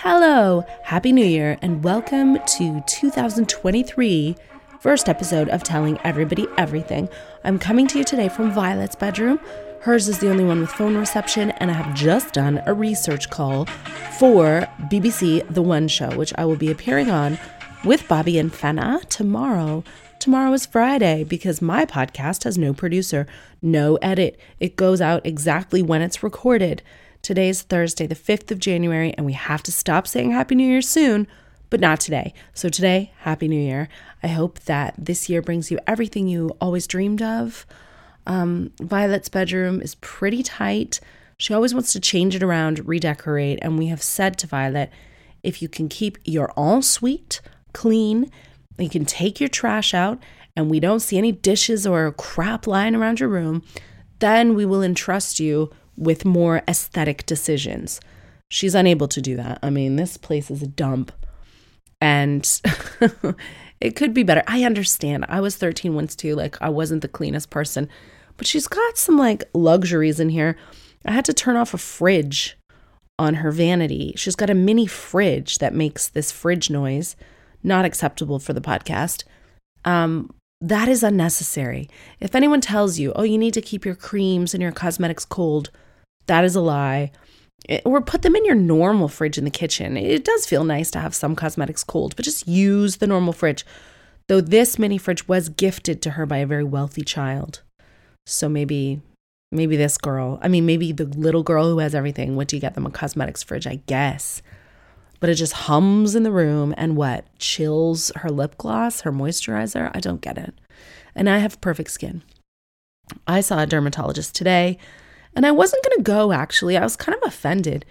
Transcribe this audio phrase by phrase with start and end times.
[0.00, 4.36] Hello, Happy New Year, and welcome to 2023
[4.78, 7.08] first episode of Telling Everybody Everything.
[7.44, 9.40] I'm coming to you today from Violet's bedroom.
[9.80, 13.30] Hers is the only one with phone reception, and I have just done a research
[13.30, 13.64] call
[14.18, 17.38] for BBC The One Show, which I will be appearing on
[17.82, 19.82] with Bobby and Fenna tomorrow.
[20.18, 23.26] Tomorrow is Friday because my podcast has no producer,
[23.62, 24.38] no edit.
[24.60, 26.82] It goes out exactly when it's recorded.
[27.26, 30.64] Today is Thursday, the 5th of January, and we have to stop saying Happy New
[30.64, 31.26] Year soon,
[31.70, 32.32] but not today.
[32.54, 33.88] So, today, Happy New Year.
[34.22, 37.66] I hope that this year brings you everything you always dreamed of.
[38.28, 41.00] Um, Violet's bedroom is pretty tight.
[41.36, 44.92] She always wants to change it around, redecorate, and we have said to Violet
[45.42, 47.40] if you can keep your ensuite
[47.72, 48.30] clean,
[48.78, 50.22] you can take your trash out,
[50.54, 53.64] and we don't see any dishes or crap lying around your room,
[54.20, 58.00] then we will entrust you with more aesthetic decisions.
[58.50, 59.58] She's unable to do that.
[59.62, 61.12] I mean, this place is a dump
[62.00, 62.60] and
[63.80, 64.42] it could be better.
[64.46, 65.24] I understand.
[65.28, 66.34] I was 13 once too.
[66.34, 67.88] Like, I wasn't the cleanest person,
[68.36, 70.56] but she's got some like luxuries in here.
[71.04, 72.56] I had to turn off a fridge
[73.18, 74.12] on her vanity.
[74.16, 77.16] She's got a mini fridge that makes this fridge noise,
[77.62, 79.24] not acceptable for the podcast.
[79.84, 81.88] Um, that is unnecessary.
[82.20, 85.70] If anyone tells you, oh, you need to keep your creams and your cosmetics cold,
[86.26, 87.12] that is a lie.
[87.84, 89.96] Or put them in your normal fridge in the kitchen.
[89.96, 93.64] It does feel nice to have some cosmetics cold, but just use the normal fridge.
[94.28, 97.62] Though this mini fridge was gifted to her by a very wealthy child.
[98.26, 99.00] So maybe
[99.52, 102.60] maybe this girl, I mean maybe the little girl who has everything, what do you
[102.60, 104.42] get them a cosmetics fridge, I guess.
[105.18, 107.24] But it just hums in the room and what?
[107.38, 109.90] Chills her lip gloss, her moisturizer?
[109.94, 110.54] I don't get it.
[111.14, 112.22] And I have perfect skin.
[113.26, 114.78] I saw a dermatologist today
[115.36, 116.76] and I wasn't going to go, actually.
[116.76, 117.84] I was kind of offended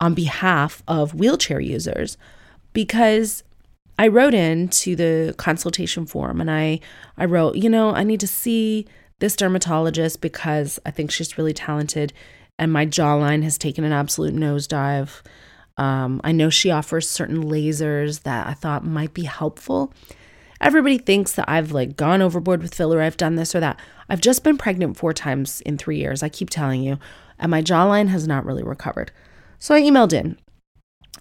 [0.00, 2.18] on behalf of wheelchair users
[2.72, 3.44] because
[3.98, 6.80] I wrote in to the consultation form and I,
[7.16, 8.86] I wrote, you know, I need to see
[9.20, 12.12] this dermatologist because I think she's really talented
[12.58, 15.22] and my jawline has taken an absolute nosedive.
[15.76, 19.94] Um, I know she offers certain lasers that I thought might be helpful.
[20.60, 23.80] Everybody thinks that I've like gone overboard with filler, I've done this or that.
[24.08, 26.98] I've just been pregnant four times in three years, I keep telling you,
[27.38, 29.10] and my jawline has not really recovered.
[29.58, 30.38] So I emailed in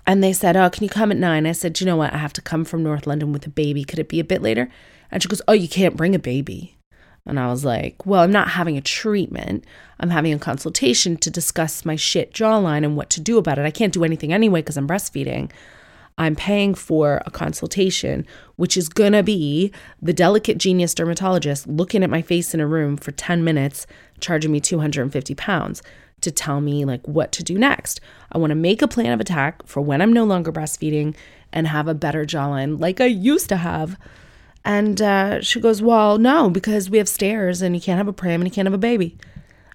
[0.06, 1.46] and they said, Oh, can you come at nine?
[1.46, 2.14] I said, You know what?
[2.14, 3.84] I have to come from North London with a baby.
[3.84, 4.70] Could it be a bit later?
[5.12, 6.78] And she goes, Oh, you can't bring a baby.
[7.26, 9.66] And I was like, Well, I'm not having a treatment.
[10.00, 13.66] I'm having a consultation to discuss my shit jawline and what to do about it.
[13.66, 15.52] I can't do anything anyway because I'm breastfeeding.
[16.19, 19.72] I'm paying for a consultation, which is gonna be
[20.02, 23.88] the delicate genius dermatologist looking at my face in a room for 10 minutes,
[24.19, 25.81] charging me 250 pounds
[26.19, 28.02] to tell me like what to do next.
[28.34, 31.16] I wanna make a plan of attack for when I'm no longer breastfeeding
[31.53, 33.97] and have a better jawline like I used to have.
[34.66, 38.13] And uh, she goes, Well, no, because we have stairs and you can't have a
[38.13, 39.18] pram and you can't have a baby.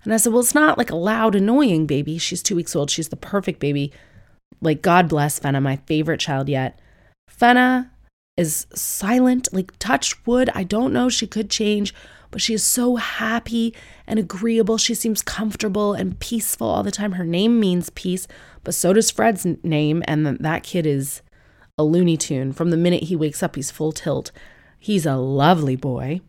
[0.04, 2.18] And I said, Well, it's not like a loud, annoying baby.
[2.18, 2.90] She's two weeks old.
[2.90, 3.92] She's the perfect baby
[4.60, 6.78] like, God bless Fenna, my favorite child yet.
[7.28, 7.90] Fenna
[8.36, 10.50] is silent, like, touch wood.
[10.54, 11.08] I don't know.
[11.08, 11.94] She could change,
[12.30, 13.74] but she is so happy
[14.06, 14.78] and agreeable.
[14.78, 17.12] She seems comfortable and peaceful all the time.
[17.12, 18.26] Her name means peace,
[18.62, 20.02] but so does Fred's name.
[20.08, 21.22] And that kid is
[21.78, 22.52] a Looney Tune.
[22.52, 24.32] From the minute he wakes up, he's full tilt.
[24.78, 26.20] He's a lovely boy.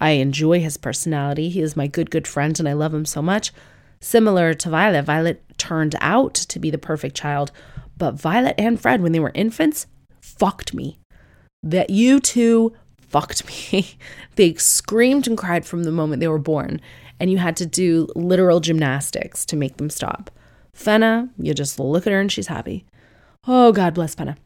[0.00, 1.48] I enjoy his personality.
[1.48, 3.52] He is my good, good friend, and I love him so much.
[4.00, 7.52] Similar to Violet, Violet turned out to be the perfect child,
[7.96, 9.86] but Violet and Fred, when they were infants,
[10.20, 10.98] fucked me.
[11.62, 13.96] That you two fucked me.
[14.34, 16.80] they screamed and cried from the moment they were born,
[17.20, 20.30] and you had to do literal gymnastics to make them stop.
[20.74, 22.84] Fenna, you just look at her and she's happy.
[23.46, 24.36] Oh, God bless Fenna.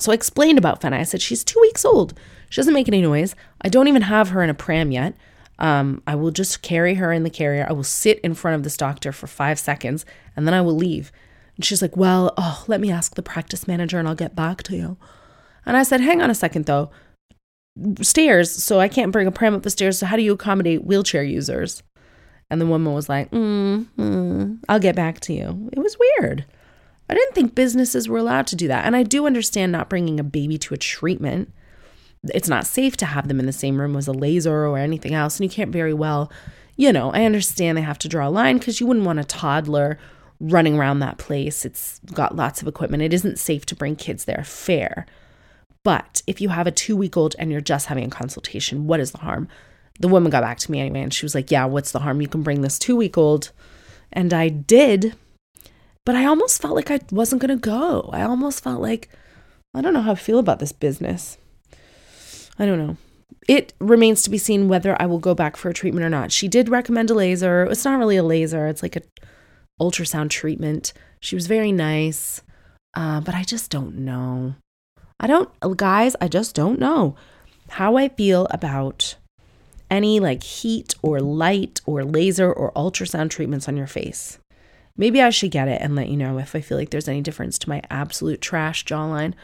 [0.00, 0.98] So I explained about Fenna.
[0.98, 2.18] I said, she's two weeks old.
[2.50, 3.36] She doesn't make any noise.
[3.60, 5.14] I don't even have her in a pram yet.
[5.58, 7.66] Um, I will just carry her in the carrier.
[7.68, 10.04] I will sit in front of this doctor for five seconds
[10.36, 11.12] and then I will leave.
[11.56, 14.62] And she's like, Well, oh, let me ask the practice manager and I'll get back
[14.64, 14.96] to you.
[15.64, 16.90] And I said, Hang on a second though.
[18.00, 19.98] Stairs, so I can't bring a pram up the stairs.
[19.98, 21.82] So how do you accommodate wheelchair users?
[22.50, 25.70] And the woman was like, mm, mm, I'll get back to you.
[25.72, 26.44] It was weird.
[27.08, 28.84] I didn't think businesses were allowed to do that.
[28.84, 31.50] And I do understand not bringing a baby to a treatment.
[32.32, 35.14] It's not safe to have them in the same room as a laser or anything
[35.14, 35.38] else.
[35.38, 36.30] And you can't very well,
[36.76, 39.24] you know, I understand they have to draw a line because you wouldn't want a
[39.24, 39.98] toddler
[40.40, 41.64] running around that place.
[41.64, 43.02] It's got lots of equipment.
[43.02, 44.42] It isn't safe to bring kids there.
[44.44, 45.06] Fair.
[45.84, 49.00] But if you have a two week old and you're just having a consultation, what
[49.00, 49.48] is the harm?
[50.00, 52.20] The woman got back to me anyway and she was like, Yeah, what's the harm?
[52.20, 53.50] You can bring this two week old.
[54.12, 55.14] And I did.
[56.04, 58.10] But I almost felt like I wasn't going to go.
[58.12, 59.08] I almost felt like,
[59.74, 61.38] I don't know how I feel about this business.
[62.58, 62.96] I don't know.
[63.48, 66.30] It remains to be seen whether I will go back for a treatment or not.
[66.30, 67.64] She did recommend a laser.
[67.64, 69.02] It's not really a laser, it's like a
[69.80, 70.92] ultrasound treatment.
[71.20, 72.42] She was very nice,
[72.94, 74.54] uh, but I just don't know.
[75.18, 77.16] I don't, guys, I just don't know
[77.70, 79.16] how I feel about
[79.90, 84.38] any like heat or light or laser or ultrasound treatments on your face.
[84.96, 87.22] Maybe I should get it and let you know if I feel like there's any
[87.22, 89.34] difference to my absolute trash jawline.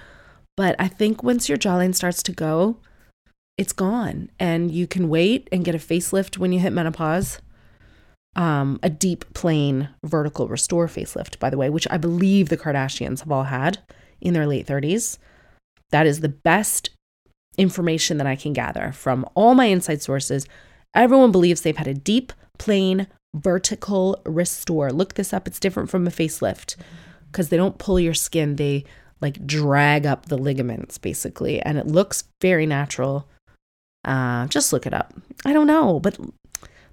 [0.56, 2.78] But I think once your jawline starts to go,
[3.58, 7.40] it's gone and you can wait and get a facelift when you hit menopause
[8.37, 13.20] um, a deep plane vertical restore facelift, by the way, which I believe the Kardashians
[13.20, 13.78] have all had
[14.20, 15.19] in their late 30s.
[15.90, 16.90] That is the best
[17.56, 20.46] information that I can gather from all my inside sources.
[20.94, 24.93] Everyone believes they've had a deep plane vertical restore.
[24.93, 26.76] Look this up, it's different from a facelift
[27.32, 28.84] because they don't pull your skin, they
[29.20, 33.28] like drag up the ligaments basically, and it looks very natural.
[34.08, 35.12] Uh, just look it up.
[35.44, 36.19] I don't know, but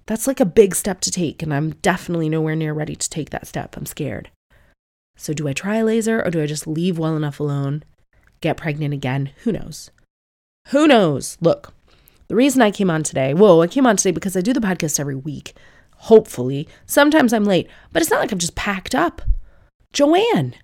[0.05, 3.29] that's like a big step to take, and I'm definitely nowhere near ready to take
[3.29, 3.77] that step.
[3.77, 4.29] I'm scared.
[5.15, 7.83] So, do I try a laser or do I just leave well enough alone,
[8.41, 9.31] get pregnant again?
[9.43, 9.91] Who knows?
[10.69, 11.37] Who knows?
[11.39, 11.73] Look,
[12.27, 14.59] the reason I came on today, whoa, I came on today because I do the
[14.59, 15.53] podcast every week.
[15.95, 16.67] Hopefully.
[16.85, 19.21] Sometimes I'm late, but it's not like I'm just packed up.
[19.93, 20.55] Joanne,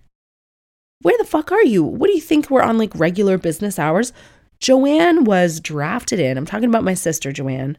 [1.01, 1.81] where the fuck are you?
[1.81, 4.11] What do you think we're on like regular business hours?
[4.61, 6.37] Joanne was drafted in.
[6.37, 7.77] I'm talking about my sister, Joanne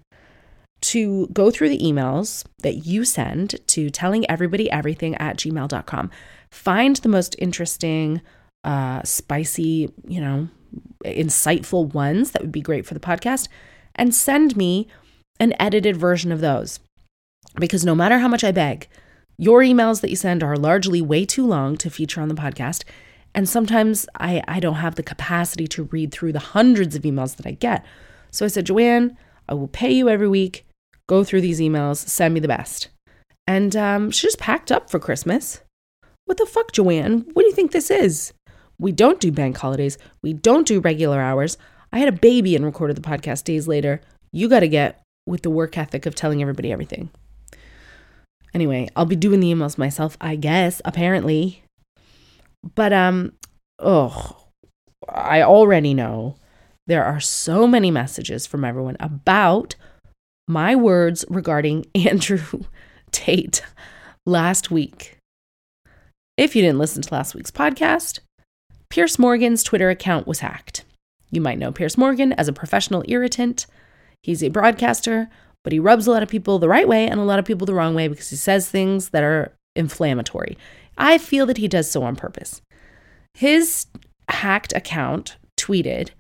[0.83, 6.11] to go through the emails that you send to telling everybody everything at gmail.com.
[6.51, 8.21] Find the most interesting,
[8.65, 10.49] uh, spicy, you know,
[11.05, 13.49] insightful ones that would be great for the podcast
[13.95, 14.89] and send me
[15.39, 16.81] an edited version of those.
[17.59, 18.89] Because no matter how much I beg,
[19.39, 22.85] your emails that you send are largely way too long to feature on the podcast.
[23.35, 27.37] And sometimes I, I don't have the capacity to read through the hundreds of emails
[27.37, 27.85] that I get.
[28.31, 29.17] So I said, Joanne,
[29.49, 30.67] I will pay you every week
[31.13, 32.89] go through these emails, send me the best.
[33.47, 35.61] And um, she just packed up for Christmas.
[36.25, 37.27] What the fuck, Joanne?
[37.33, 38.33] What do you think this is?
[38.79, 39.99] We don't do bank holidays.
[40.23, 41.59] We don't do regular hours.
[41.93, 44.01] I had a baby and recorded the podcast days later.
[44.33, 47.11] You got to get with the work ethic of telling everybody everything.
[48.55, 51.63] Anyway, I'll be doing the emails myself, I guess, apparently.
[52.75, 53.33] But, um,
[53.79, 54.37] oh,
[55.09, 56.37] I already know
[56.87, 59.75] there are so many messages from everyone about
[60.49, 62.65] my words regarding Andrew
[63.11, 63.63] Tate
[64.27, 65.17] last week.
[66.37, 68.21] If you didn't listen to last week's podcast,
[68.89, 70.85] Piers Morgan's Twitter account was hacked.
[71.31, 73.67] You might know Pierce Morgan as a professional irritant.
[74.23, 75.29] He's a broadcaster,
[75.65, 77.67] but he rubs a lot of people the right way and a lot of people
[77.67, 80.59] the wrong way because he says things that are inflammatory.
[81.03, 82.63] I feel that he does so on purpose.
[83.35, 83.87] His
[84.29, 86.11] hacked account tweeted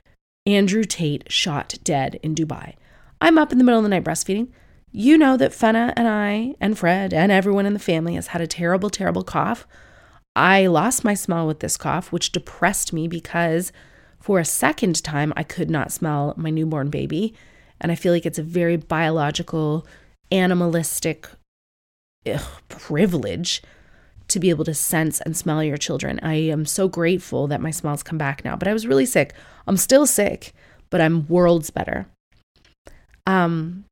[0.44, 2.74] Andrew Tate shot dead in Dubai.
[3.20, 4.48] I'm up in the middle of the night breastfeeding.
[4.90, 8.40] You know that Fenna and I and Fred and everyone in the family has had
[8.42, 9.68] a terrible, terrible cough.
[10.34, 13.70] I lost my smell with this cough, which depressed me because
[14.18, 17.34] for a second time I could not smell my newborn baby.
[17.80, 19.86] And I feel like it's a very biological,
[20.32, 21.28] animalistic
[22.26, 23.62] ugh, privilege
[24.32, 26.18] to be able to sense and smell your children.
[26.22, 29.34] I am so grateful that my smells come back now, but I was really sick.
[29.66, 30.52] I'm still sick,
[30.90, 32.06] but I'm worlds better.
[33.26, 33.84] Um,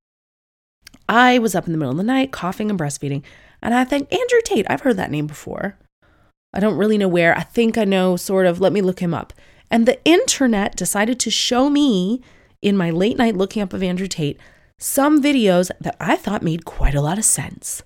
[1.09, 3.23] I was up in the middle of the night coughing and breastfeeding,
[3.63, 5.77] and I think Andrew Tate, I've heard that name before.
[6.53, 7.37] I don't really know where.
[7.37, 8.61] I think I know sort of.
[8.61, 9.33] Let me look him up.
[9.71, 12.23] And the internet decided to show me
[12.61, 14.39] in my late night looking up of Andrew Tate
[14.81, 17.83] some videos that I thought made quite a lot of sense.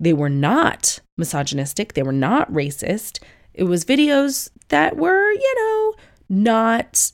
[0.00, 3.22] They were not misogynistic, they were not racist.
[3.54, 5.94] It was videos that were, you know,
[6.28, 7.12] not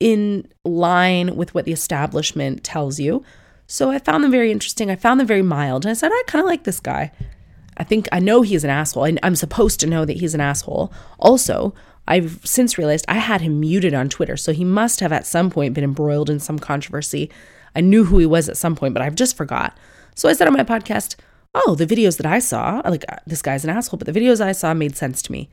[0.00, 3.24] in line with what the establishment tells you.
[3.66, 4.90] So I found them very interesting.
[4.90, 5.84] I found them very mild.
[5.84, 7.12] And I said, I kind of like this guy.
[7.76, 9.04] I think I know he's an asshole.
[9.04, 10.92] And I'm supposed to know that he's an asshole.
[11.18, 11.74] Also,
[12.06, 14.36] I've since realized I had him muted on Twitter.
[14.36, 17.30] So he must have at some point been embroiled in some controversy.
[17.74, 19.76] I knew who he was at some point, but I've just forgot.
[20.14, 21.16] So I said on my podcast,
[21.66, 24.40] oh, the videos that I saw, like uh, this guy's an asshole, but the videos
[24.40, 25.48] I saw made sense to me.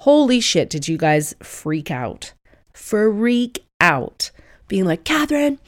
[0.00, 2.32] Holy shit, did you guys freak out?
[2.72, 4.30] Freak out.
[4.68, 5.58] Being like, Katherine,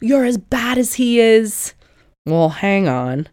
[0.00, 1.74] you're as bad as he is.
[2.26, 3.28] Well, hang on.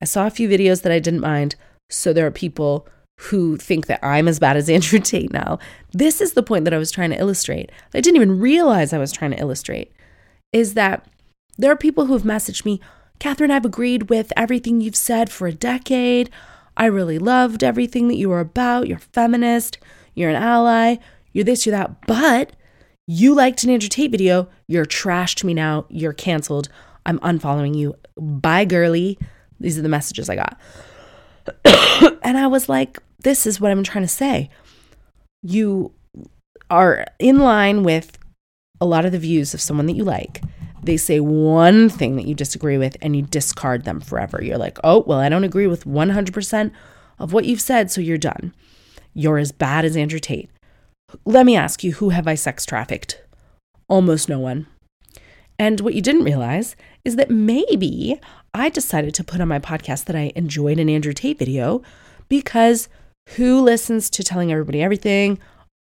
[0.00, 1.56] I saw a few videos that I didn't mind.
[1.90, 2.86] So there are people
[3.18, 5.58] who think that I'm as bad as Andrew Tate now.
[5.92, 7.70] This is the point that I was trying to illustrate.
[7.94, 9.92] I didn't even realize I was trying to illustrate
[10.52, 11.06] is that
[11.56, 12.80] there are people who have messaged me,
[13.22, 16.28] Katherine, I've agreed with everything you've said for a decade.
[16.76, 18.88] I really loved everything that you were about.
[18.88, 19.78] You're feminist,
[20.16, 20.96] you're an ally,
[21.32, 22.04] you're this, you're that.
[22.08, 22.50] But
[23.06, 24.48] you liked an Andrew Tate video.
[24.66, 25.86] You're trash to me now.
[25.88, 26.68] You're canceled.
[27.06, 27.94] I'm unfollowing you.
[28.18, 29.20] Bye, girly.
[29.60, 30.60] These are the messages I got.
[32.24, 34.50] and I was like, this is what I'm trying to say.
[35.44, 35.92] You
[36.70, 38.18] are in line with
[38.80, 40.42] a lot of the views of someone that you like.
[40.82, 44.42] They say one thing that you disagree with and you discard them forever.
[44.42, 46.72] You're like, oh, well, I don't agree with 100%
[47.18, 48.52] of what you've said, so you're done.
[49.14, 50.50] You're as bad as Andrew Tate.
[51.24, 53.22] Let me ask you, who have I sex trafficked?
[53.88, 54.66] Almost no one.
[55.58, 56.74] And what you didn't realize
[57.04, 58.18] is that maybe
[58.54, 61.82] I decided to put on my podcast that I enjoyed an Andrew Tate video
[62.28, 62.88] because
[63.36, 65.38] who listens to telling everybody everything?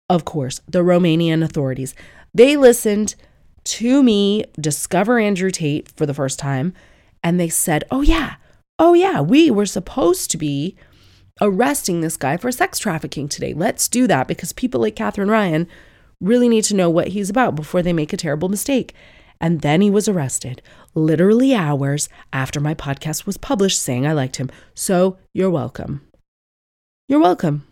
[0.08, 1.94] Of course, the Romanian authorities.
[2.32, 3.16] They listened
[3.66, 6.72] to me discover Andrew Tate for the first time
[7.22, 8.36] and they said, Oh, yeah,
[8.78, 10.76] oh, yeah, we were supposed to be
[11.40, 13.52] arresting this guy for sex trafficking today.
[13.52, 15.68] Let's do that because people like Katherine Ryan
[16.20, 18.94] really need to know what he's about before they make a terrible mistake.
[19.40, 20.62] And then he was arrested,
[20.94, 24.50] literally hours after my podcast was published saying I liked him.
[24.74, 26.00] So you're welcome.
[27.08, 27.66] You're welcome.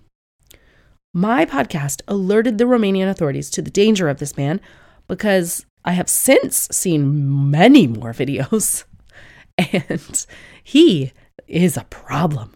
[1.15, 4.61] My podcast alerted the Romanian authorities to the danger of this man
[5.09, 8.85] because I have since seen many more videos
[9.59, 10.27] and
[10.63, 11.13] he
[11.47, 12.55] is a problem.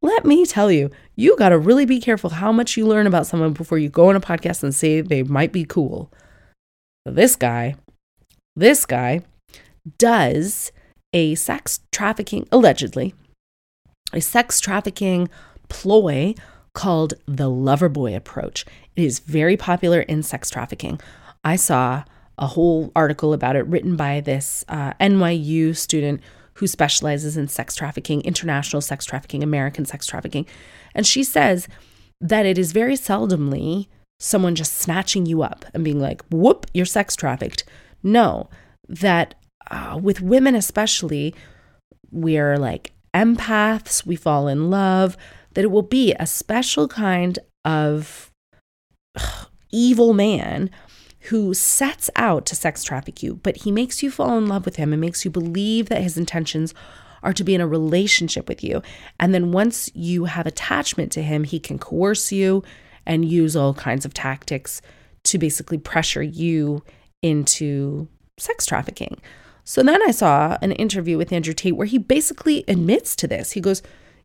[0.00, 3.26] Let me tell you, you got to really be careful how much you learn about
[3.26, 6.12] someone before you go on a podcast and say they might be cool.
[7.04, 7.74] This guy,
[8.54, 9.22] this guy
[9.98, 10.70] does
[11.12, 13.14] a sex trafficking, allegedly,
[14.12, 15.28] a sex trafficking
[15.68, 16.34] ploy
[16.74, 18.64] called the lover boy approach.
[18.94, 21.00] It is very popular in sex trafficking.
[21.42, 22.04] I saw
[22.38, 26.20] a whole article about it written by this uh, NYU student
[26.54, 30.46] who specializes in sex trafficking, international sex trafficking, American sex trafficking.
[30.94, 31.68] And she says
[32.20, 33.86] that it is very seldomly
[34.20, 37.64] someone just snatching you up and being like, whoop, you're sex trafficked.
[38.02, 38.48] No,
[38.88, 39.34] that
[39.70, 41.34] uh, with women especially,
[42.10, 45.16] we're like empaths, we fall in love,
[45.54, 48.30] that it will be a special kind of
[49.16, 50.70] ugh, evil man
[51.28, 54.76] who sets out to sex traffic you, but he makes you fall in love with
[54.76, 56.74] him and makes you believe that his intentions
[57.22, 58.82] are to be in a relationship with you.
[59.18, 62.62] And then once you have attachment to him, he can coerce you
[63.06, 64.80] and use all kinds of tactics
[65.24, 66.82] to basically pressure you
[67.22, 68.08] into
[68.38, 69.20] sex trafficking.
[69.64, 73.52] So then I saw an interview with Andrew Tate where he basically admits to this.
[73.52, 73.82] He goes,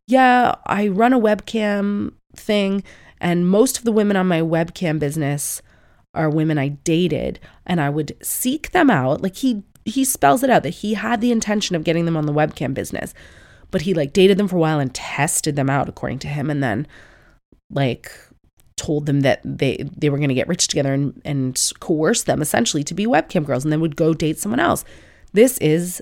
[0.08, 2.84] Yeah, I run a webcam thing,
[3.20, 5.62] and most of the women on my webcam business
[6.14, 9.22] are women I dated and I would seek them out.
[9.22, 12.26] Like he he spells it out that he had the intention of getting them on
[12.26, 13.14] the webcam business,
[13.72, 16.50] but he like dated them for a while and tested them out according to him
[16.50, 16.88] and then
[17.70, 18.12] like
[18.78, 22.42] told them that they they were going to get rich together and and coerce them
[22.42, 24.86] essentially to be webcam girls and then would go date someone else.
[25.34, 26.02] This is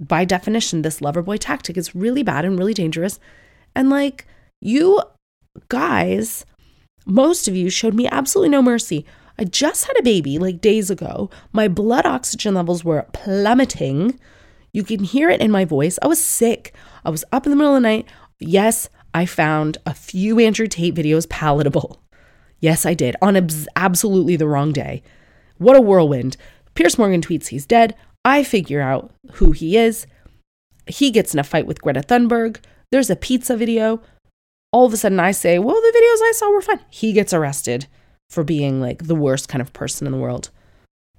[0.00, 3.18] by definition this lover boy tactic is really bad and really dangerous.
[3.74, 4.26] And like
[4.60, 5.00] you
[5.68, 6.44] guys,
[7.06, 9.04] most of you showed me absolutely no mercy.
[9.38, 11.30] I just had a baby like days ago.
[11.52, 14.18] My blood oxygen levels were plummeting.
[14.72, 15.98] You can hear it in my voice.
[16.02, 16.74] I was sick.
[17.04, 18.06] I was up in the middle of the night.
[18.40, 22.02] Yes, I found a few Andrew Tate videos palatable.
[22.60, 25.02] Yes, I did on abs- absolutely the wrong day.
[25.58, 26.36] What a whirlwind.
[26.74, 27.94] Piers Morgan tweets he's dead.
[28.24, 30.06] I figure out who he is.
[30.86, 32.58] He gets in a fight with Greta Thunberg.
[32.90, 34.00] There's a pizza video.
[34.72, 36.80] All of a sudden, I say, Well, the videos I saw were fine.
[36.90, 37.86] He gets arrested
[38.28, 40.50] for being like the worst kind of person in the world.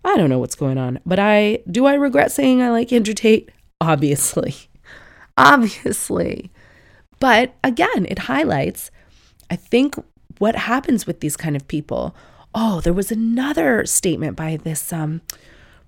[0.04, 3.14] I don't know what's going on, but I do I regret saying I like Andrew
[3.14, 3.50] Tate?
[3.82, 4.56] Obviously.
[5.38, 6.52] Obviously.
[7.20, 8.92] But again, it highlights
[9.50, 9.96] I think
[10.38, 12.16] what happens with these kind of people.
[12.54, 15.22] Oh, there was another statement by this um,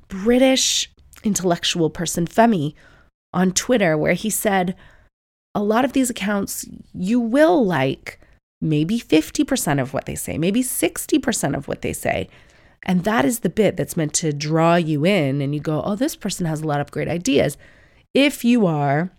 [0.07, 0.91] British
[1.23, 2.73] intellectual person, Femi,
[3.33, 4.75] on Twitter, where he said,
[5.53, 8.19] a lot of these accounts you will like
[8.61, 12.29] maybe 50% of what they say, maybe 60% of what they say.
[12.83, 15.95] And that is the bit that's meant to draw you in and you go, oh,
[15.95, 17.57] this person has a lot of great ideas.
[18.13, 19.09] if you are,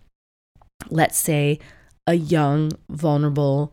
[0.91, 1.59] let's say,
[2.07, 3.73] a young, vulnerable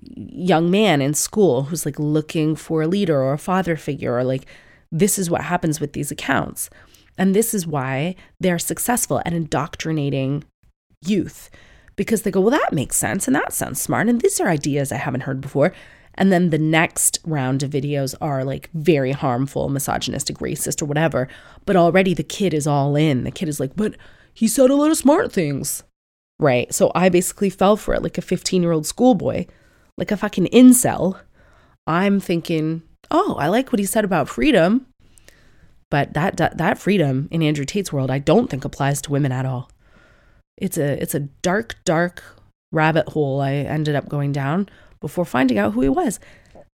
[0.00, 4.24] young man in school who's like looking for a leader or a father figure, or
[4.24, 4.46] like,
[4.92, 6.70] this is what happens with these accounts.
[7.18, 10.44] And this is why they're successful at indoctrinating
[11.04, 11.50] youth
[11.96, 14.08] because they go, well, that makes sense and that sounds smart.
[14.08, 15.72] And these are ideas I haven't heard before.
[16.16, 21.28] And then the next round of videos are like very harmful, misogynistic, racist, or whatever.
[21.66, 23.24] But already the kid is all in.
[23.24, 23.96] The kid is like, but
[24.32, 25.82] he said a lot of smart things.
[26.38, 26.72] Right.
[26.74, 29.46] So I basically fell for it like a 15 year old schoolboy,
[29.96, 31.20] like a fucking incel.
[31.86, 34.86] I'm thinking, oh, I like what he said about freedom.
[35.90, 39.30] But that, that, that freedom in Andrew Tate's world, I don't think applies to women
[39.30, 39.70] at all.
[40.56, 42.22] It's a it's a dark, dark
[42.72, 44.68] rabbit hole I ended up going down
[45.00, 46.20] before finding out who he was.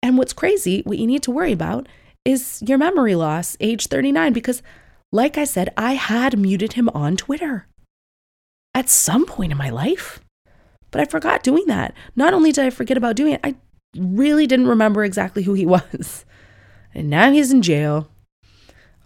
[0.02, 1.88] And what's crazy, what you need to worry about
[2.24, 4.62] is your memory loss, age 39, because
[5.10, 7.66] like I said, I had muted him on Twitter
[8.74, 10.20] at some point in my life.
[10.90, 11.94] But I forgot doing that.
[12.16, 13.56] Not only did I forget about doing it, I
[13.96, 16.24] really didn't remember exactly who he was.
[16.94, 18.10] And now he's in jail.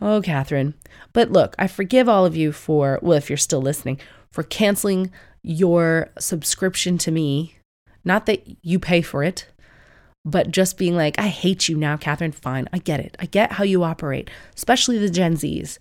[0.00, 0.74] Oh, Katherine.
[1.12, 4.00] But look, I forgive all of you for, well, if you're still listening,
[4.32, 5.12] for canceling
[5.42, 7.56] your subscription to me
[8.04, 9.46] not that you pay for it,
[10.24, 12.32] but just being like, I hate you now, Katherine.
[12.32, 12.68] Fine.
[12.72, 13.16] I get it.
[13.18, 15.78] I get how you operate, especially the Gen Zs.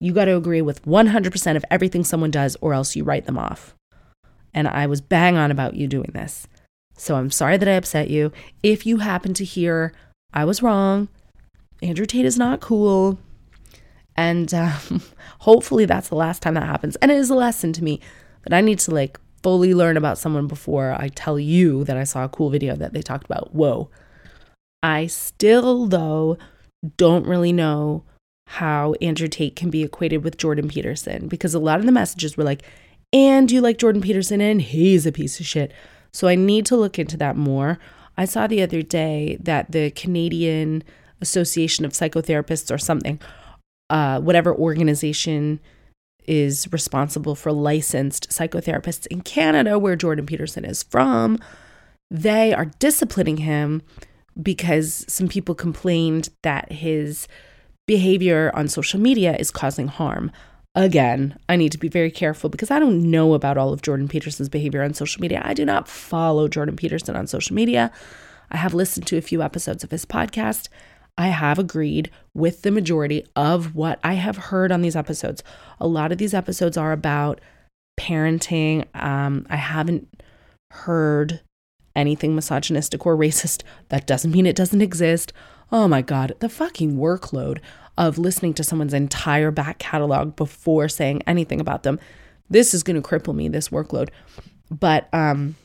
[0.00, 3.38] You got to agree with 100% of everything someone does, or else you write them
[3.38, 3.74] off.
[4.54, 6.46] And I was bang on about you doing this.
[6.96, 8.32] So I'm sorry that I upset you.
[8.62, 9.92] If you happen to hear
[10.32, 11.08] I was wrong,
[11.82, 13.18] Andrew Tate is not cool,
[14.18, 15.00] and um,
[15.38, 16.96] hopefully that's the last time that happens.
[16.96, 18.00] And it is a lesson to me
[18.42, 22.02] that I need to like fully learn about someone before I tell you that I
[22.02, 23.54] saw a cool video that they talked about.
[23.54, 23.88] Whoa.
[24.82, 26.36] I still, though,
[26.96, 28.02] don't really know
[28.48, 32.36] how Andrew Tate can be equated with Jordan Peterson because a lot of the messages
[32.36, 32.62] were like,
[33.12, 35.72] and you like Jordan Peterson and he's a piece of shit.
[36.10, 37.78] So I need to look into that more.
[38.16, 40.82] I saw the other day that the Canadian
[41.20, 43.20] Association of Psychotherapists or something,
[43.90, 45.60] uh, whatever organization
[46.26, 51.38] is responsible for licensed psychotherapists in Canada, where Jordan Peterson is from.
[52.10, 53.82] They are disciplining him
[54.40, 57.26] because some people complained that his
[57.86, 60.30] behavior on social media is causing harm.
[60.74, 64.06] Again, I need to be very careful because I don't know about all of Jordan
[64.06, 65.42] Peterson's behavior on social media.
[65.44, 67.90] I do not follow Jordan Peterson on social media.
[68.50, 70.68] I have listened to a few episodes of his podcast.
[71.18, 75.42] I have agreed with the majority of what I have heard on these episodes.
[75.80, 77.40] A lot of these episodes are about
[77.98, 78.86] parenting.
[78.94, 80.22] Um, I haven't
[80.70, 81.40] heard
[81.96, 83.64] anything misogynistic or racist.
[83.88, 85.32] That doesn't mean it doesn't exist.
[85.72, 87.58] Oh my God, the fucking workload
[87.98, 91.98] of listening to someone's entire back catalog before saying anything about them.
[92.48, 94.10] This is going to cripple me, this workload.
[94.70, 95.56] But um,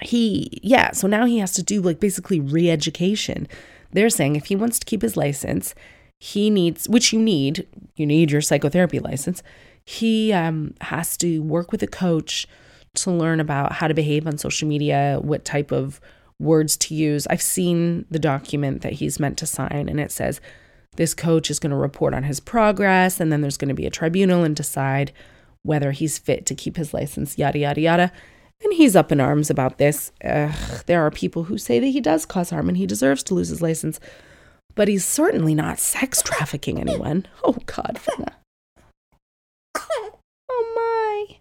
[0.00, 3.46] he, yeah, so now he has to do like basically re education
[3.92, 5.74] they're saying if he wants to keep his license,
[6.18, 9.42] he needs, which you need, you need your psychotherapy license.
[9.84, 12.46] He um, has to work with a coach
[12.94, 16.00] to learn about how to behave on social media, what type of
[16.38, 17.26] words to use.
[17.28, 20.40] I've seen the document that he's meant to sign, and it says
[20.96, 23.86] this coach is going to report on his progress, and then there's going to be
[23.86, 25.12] a tribunal and decide
[25.62, 28.12] whether he's fit to keep his license, yada, yada, yada.
[28.62, 30.12] And he's up in arms about this.
[30.24, 30.54] Ugh,
[30.86, 33.48] there are people who say that he does cause harm and he deserves to lose
[33.48, 33.98] his license,
[34.74, 37.26] but he's certainly not sex trafficking anyone.
[37.44, 38.36] Oh, God, Fenna.
[40.50, 41.38] Oh, my.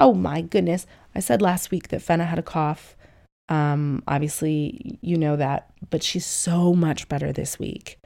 [0.00, 0.86] Oh, my goodness.
[1.14, 2.96] I said last week that Fenna had a cough.
[3.48, 7.98] Um, obviously, you know that, but she's so much better this week.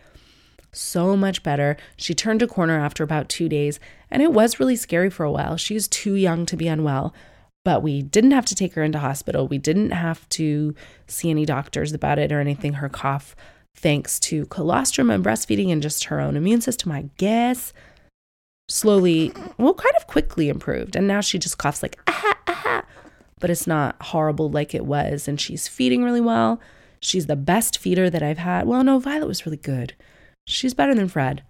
[0.73, 1.77] So much better.
[1.97, 3.81] She turned a corner after about two days,
[4.11, 5.57] and it was really scary for a while.
[5.57, 7.15] She was too young to be unwell
[7.69, 9.47] but we didn't have to take her into hospital.
[9.47, 10.75] We didn't have to
[11.07, 12.73] see any doctors about it or anything.
[12.73, 13.37] Her cough,
[13.77, 17.75] thanks to colostrum and breastfeeding and just her own immune system, I guess,
[18.71, 20.97] slowly, well, kind of quickly improved.
[20.97, 22.85] And now she just coughs like, ah, ah,
[23.39, 25.29] but it's not horrible like it was.
[25.29, 26.63] And she's feeding really well.
[27.01, 28.67] She's the best feeder that I've had.
[28.67, 29.93] Well, no, Violet was really good.
[30.47, 31.43] She's better than Fred.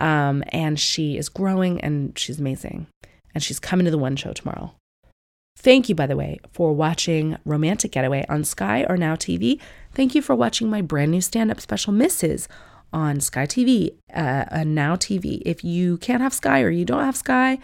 [0.00, 2.88] Um, and she is growing and she's amazing.
[3.32, 4.74] And she's coming to the one show tomorrow.
[5.56, 9.58] Thank you, by the way, for watching Romantic Getaway on Sky or Now TV.
[9.92, 12.46] Thank you for watching my brand new stand up special, Missus,
[12.92, 15.42] on Sky TV uh, Now TV.
[15.44, 17.58] If you can't have Sky or you don't have Sky,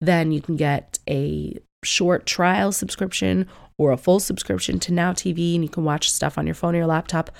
[0.00, 5.54] then you can get a short trial subscription or a full subscription to Now TV
[5.54, 7.30] and you can watch stuff on your phone or your laptop.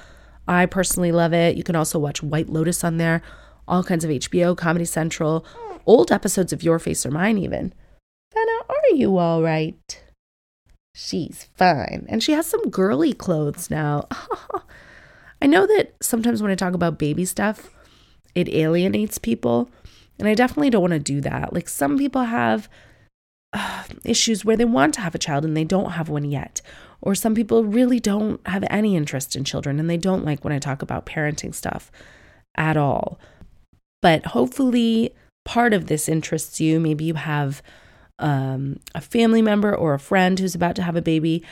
[0.46, 1.56] I personally love it.
[1.56, 3.22] You can also watch White Lotus on there,
[3.66, 5.46] all kinds of HBO, Comedy Central,
[5.86, 7.72] old episodes of Your Face or Mine, even.
[8.68, 10.02] Are you all right?
[10.94, 12.06] She's fine.
[12.08, 14.08] And she has some girly clothes now.
[15.42, 17.70] I know that sometimes when I talk about baby stuff,
[18.34, 19.70] it alienates people.
[20.18, 21.52] And I definitely don't want to do that.
[21.52, 22.68] Like some people have
[23.52, 26.60] uh, issues where they want to have a child and they don't have one yet.
[27.00, 30.52] Or some people really don't have any interest in children and they don't like when
[30.52, 31.90] I talk about parenting stuff
[32.56, 33.18] at all.
[34.00, 36.78] But hopefully, part of this interests you.
[36.78, 37.62] Maybe you have
[38.18, 41.42] um, a family member or a friend who's about to have a baby.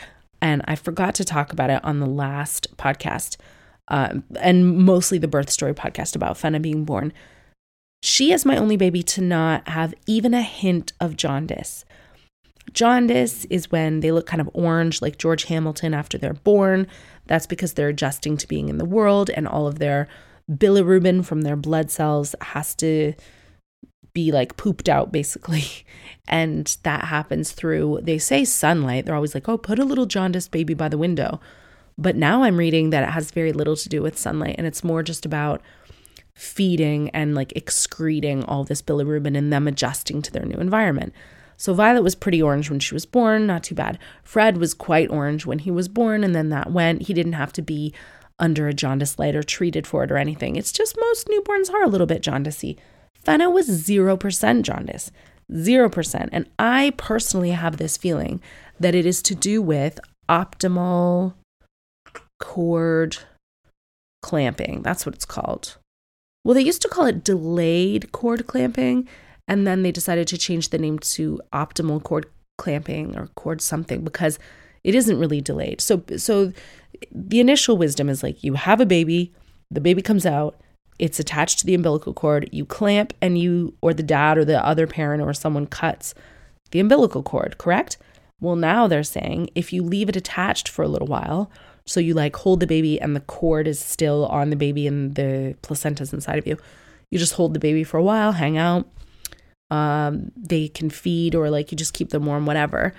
[0.41, 3.37] And I forgot to talk about it on the last podcast,
[3.89, 7.13] uh, and mostly the birth story podcast about Fenna being born.
[8.03, 11.85] She is my only baby to not have even a hint of jaundice.
[12.73, 16.89] Jaundice is when they look kind of orange, like George Hamilton after they're born.
[17.27, 20.09] That's because they're adjusting to being in the world, and all of their
[20.51, 23.15] bilirubin from their blood cells has to
[24.13, 25.65] be like pooped out, basically.
[26.29, 29.05] And that happens through, they say sunlight.
[29.05, 31.41] They're always like, oh, put a little jaundiced baby by the window.
[31.99, 34.85] But now I'm reading that it has very little to do with sunlight, and it's
[34.85, 35.61] more just about
[36.33, 41.13] feeding and like excreting all this bilirubin and them adjusting to their new environment.
[41.57, 43.99] So Violet was pretty orange when she was born, not too bad.
[44.23, 47.03] Fred was quite orange when he was born, and then that went.
[47.03, 47.93] He didn't have to be
[48.39, 50.57] under a jaundice light or treated for it or anything.
[50.57, 52.79] It's just most newborns are a little bit jaundicey.
[53.25, 55.11] Fenna was 0% jaundice,
[55.51, 56.29] 0%.
[56.33, 58.41] And I personally have this feeling
[58.81, 61.35] that it is to do with optimal
[62.41, 63.19] cord
[64.23, 64.83] clamping.
[64.83, 65.77] That's what it's called.
[66.45, 69.09] Well, they used to call it delayed cord clamping,
[69.47, 72.27] and then they decided to change the name to optimal cord
[72.59, 74.39] clamping or cord something because
[74.85, 75.81] it isn't really delayed.
[75.81, 76.53] So so
[77.11, 79.33] the initial wisdom is like you have a baby,
[79.71, 80.61] the baby comes out,
[80.99, 84.65] it's attached to the umbilical cord, you clamp and you or the dad or the
[84.65, 86.15] other parent or someone cuts
[86.71, 87.99] the umbilical cord, correct?
[88.41, 91.51] Well, now they're saying if you leave it attached for a little while,
[91.87, 95.15] so you like hold the baby and the cord is still on the baby and
[95.15, 96.57] the placenta's inside of you.
[97.11, 98.89] You just hold the baby for a while, hang out.
[99.71, 102.93] Um, they can feed or like you just keep them warm, whatever.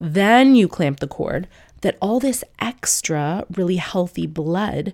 [0.00, 1.48] Then you clamp the cord.
[1.82, 4.92] That all this extra, really healthy blood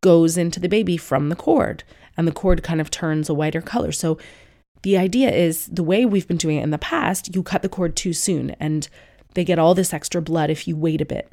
[0.00, 1.84] goes into the baby from the cord,
[2.16, 3.92] and the cord kind of turns a whiter color.
[3.92, 4.18] So
[4.82, 7.68] the idea is the way we've been doing it in the past, you cut the
[7.68, 8.88] cord too soon, and
[9.34, 11.30] they get all this extra blood if you wait a bit.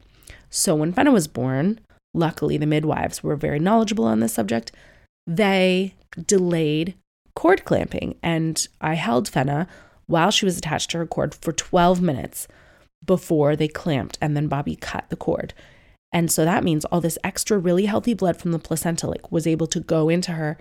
[0.50, 1.80] So when Fenna was born,
[2.14, 4.72] luckily the midwives were very knowledgeable on this subject.
[5.28, 5.94] They
[6.26, 6.96] delayed
[7.36, 9.68] cord clamping, and I held Fenna
[10.08, 12.48] while she was attached to her cord for 12 minutes
[13.06, 15.54] before they clamped, and then Bobby cut the cord.
[16.16, 19.46] And so that means all this extra really healthy blood from the placenta like was
[19.46, 20.58] able to go into her.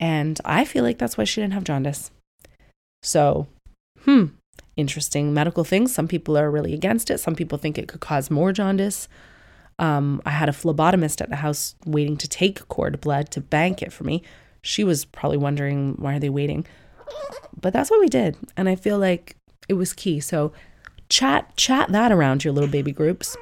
[0.00, 2.10] And I feel like that's why she didn't have jaundice.
[3.04, 3.46] So,
[4.00, 4.24] hmm,
[4.76, 5.94] interesting medical things.
[5.94, 7.18] Some people are really against it.
[7.18, 9.06] Some people think it could cause more jaundice.
[9.78, 13.82] Um, I had a phlebotomist at the house waiting to take cord blood to bank
[13.82, 14.24] it for me.
[14.62, 16.66] She was probably wondering why are they waiting,
[17.60, 19.36] but that's what we did, and I feel like
[19.68, 20.18] it was key.
[20.18, 20.52] So
[21.08, 23.36] chat chat that around your little baby groups.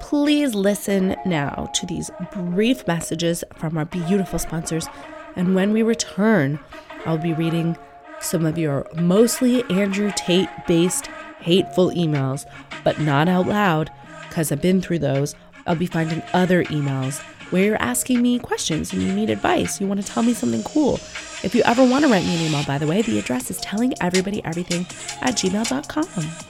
[0.00, 4.88] Please listen now to these brief messages from our beautiful sponsors,
[5.36, 6.58] and when we return,
[7.06, 7.76] I'll be reading
[8.20, 11.06] some of your mostly Andrew Tate based
[11.40, 12.44] hateful emails,
[12.84, 13.90] but not out loud,
[14.28, 15.34] because I've been through those.
[15.66, 19.80] I'll be finding other emails where you're asking me questions and you need advice.
[19.80, 20.94] You want to tell me something cool.
[21.42, 23.60] If you ever want to write me an email, by the way, the address is
[23.60, 26.49] tellingeverybodyeverything at gmail.com.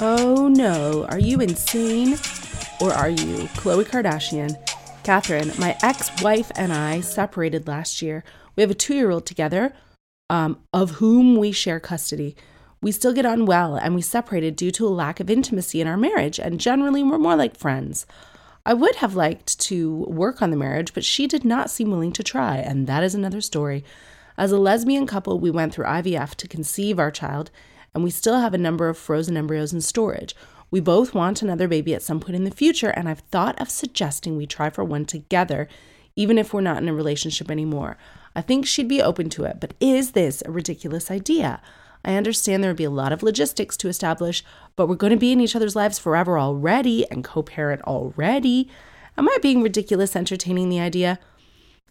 [0.00, 2.18] Oh no, are you insane?
[2.80, 4.56] Or are you Khloe Kardashian?
[5.04, 8.24] Katherine, my ex wife, and I separated last year.
[8.56, 9.72] We have a two year old together,
[10.30, 12.36] um, of whom we share custody.
[12.80, 15.86] We still get on well, and we separated due to a lack of intimacy in
[15.86, 18.06] our marriage, and generally we're more like friends.
[18.64, 22.12] I would have liked to work on the marriage, but she did not seem willing
[22.12, 23.84] to try, and that is another story.
[24.38, 27.50] As a lesbian couple, we went through IVF to conceive our child,
[27.94, 30.34] and we still have a number of frozen embryos in storage.
[30.70, 33.68] We both want another baby at some point in the future, and I've thought of
[33.68, 35.68] suggesting we try for one together,
[36.16, 37.98] even if we're not in a relationship anymore.
[38.34, 41.60] I think she'd be open to it, but is this a ridiculous idea?
[42.04, 44.42] I understand there would be a lot of logistics to establish,
[44.74, 48.70] but we're going to be in each other's lives forever already and co parent already.
[49.16, 51.18] Am I being ridiculous entertaining the idea?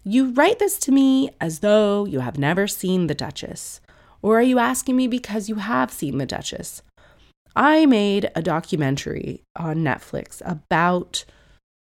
[0.04, 3.80] You write this to me as though you have never seen The Duchess.
[4.22, 6.82] Or are you asking me because you have seen The Duchess?
[7.54, 11.24] I made a documentary on Netflix about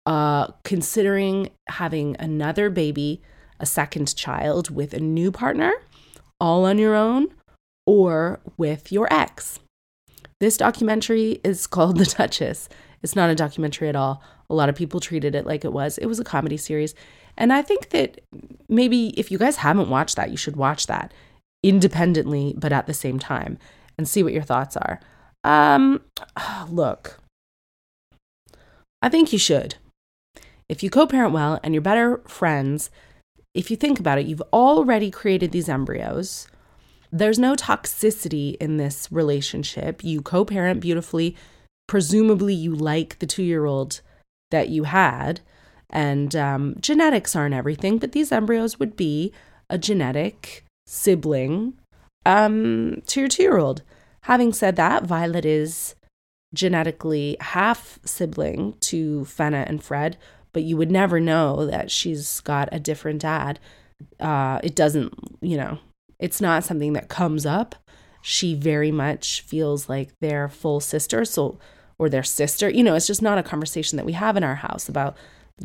[0.05, 3.21] uh, considering having another baby,
[3.59, 5.71] a second child with a new partner,
[6.39, 7.27] all on your own,
[7.85, 9.59] or with your ex.
[10.39, 12.67] This documentary is called The Duchess.
[13.01, 14.21] It's not a documentary at all.
[14.49, 15.97] A lot of people treated it like it was.
[15.97, 16.95] It was a comedy series.
[17.37, 18.21] And I think that
[18.67, 21.13] maybe if you guys haven't watched that, you should watch that
[21.63, 23.57] independently, but at the same time
[23.97, 24.99] and see what your thoughts are.
[25.43, 26.01] Um,
[26.69, 27.19] look,
[29.01, 29.75] I think you should.
[30.69, 32.89] If you co parent well and you're better friends,
[33.53, 36.47] if you think about it, you've already created these embryos.
[37.11, 40.03] There's no toxicity in this relationship.
[40.03, 41.35] You co parent beautifully.
[41.87, 44.01] Presumably, you like the two year old
[44.51, 45.41] that you had.
[45.89, 49.31] And um, genetics aren't everything, but these embryos would be
[49.69, 51.73] a genetic sibling
[52.25, 53.81] um, to your two year old.
[54.21, 55.95] Having said that, Violet is
[56.53, 60.17] genetically half sibling to Fenna and Fred,
[60.53, 63.59] but you would never know that she's got a different dad.
[64.19, 65.79] Uh, it doesn't, you know,
[66.19, 67.75] it's not something that comes up.
[68.21, 71.59] She very much feels like their full sister, so
[71.99, 72.69] or their sister.
[72.69, 75.17] You know, it's just not a conversation that we have in our house about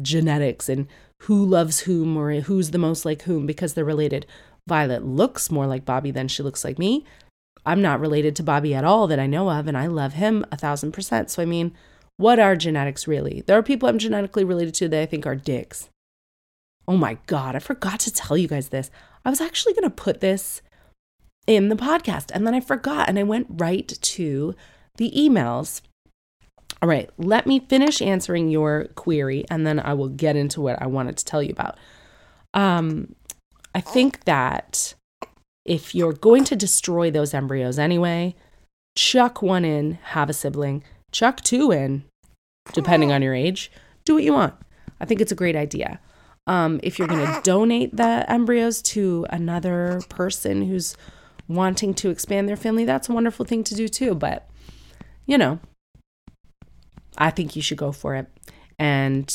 [0.03, 0.89] genetics and
[1.23, 4.27] who loves whom or who's the most like whom because they're related.
[4.69, 7.05] Violet looks more like Bobby than she looks like me.
[7.67, 10.45] I'm not related to Bobby at all that I know of, and I love him
[10.53, 11.31] a thousand percent.
[11.31, 11.75] So, I mean,
[12.17, 13.43] what are genetics really?
[13.47, 15.89] There are people I'm genetically related to that I think are dicks.
[16.87, 18.91] Oh my God, I forgot to tell you guys this.
[19.25, 20.63] I was actually going to put this
[21.47, 24.55] in the podcast, and then I forgot, and I went right to
[24.97, 25.83] the emails.
[26.81, 30.81] All right, let me finish answering your query, and then I will get into what
[30.81, 31.77] I wanted to tell you about.
[32.55, 33.15] Um,
[33.79, 34.95] I think that
[35.65, 38.35] if you're going to destroy those embryos anyway,
[38.97, 42.03] chuck one in, have a sibling, chuck two in,
[42.73, 43.71] depending on your age,
[44.05, 44.55] do what you want.
[44.99, 46.01] I think it's a great idea.
[46.49, 50.97] Um, if you're going to donate the embryos to another person who's
[51.47, 54.17] wanting to expand their family, that's a wonderful thing to do too.
[54.17, 54.51] But,
[55.25, 55.61] you know,
[57.17, 58.27] I think you should go for it.
[58.77, 59.33] And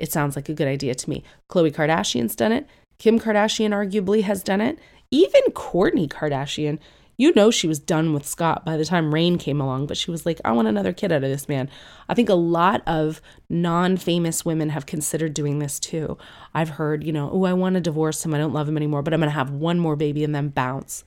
[0.00, 1.22] it sounds like a good idea to me.
[1.48, 2.66] Khloe Kardashian's done it.
[2.98, 4.78] Kim Kardashian arguably has done it.
[5.10, 6.78] Even Kourtney Kardashian,
[7.18, 10.10] you know, she was done with Scott by the time Reign came along, but she
[10.10, 11.70] was like, I want another kid out of this man.
[12.08, 16.18] I think a lot of non famous women have considered doing this too.
[16.54, 18.34] I've heard, you know, oh, I want to divorce him.
[18.34, 20.48] I don't love him anymore, but I'm going to have one more baby and then
[20.48, 21.04] bounce.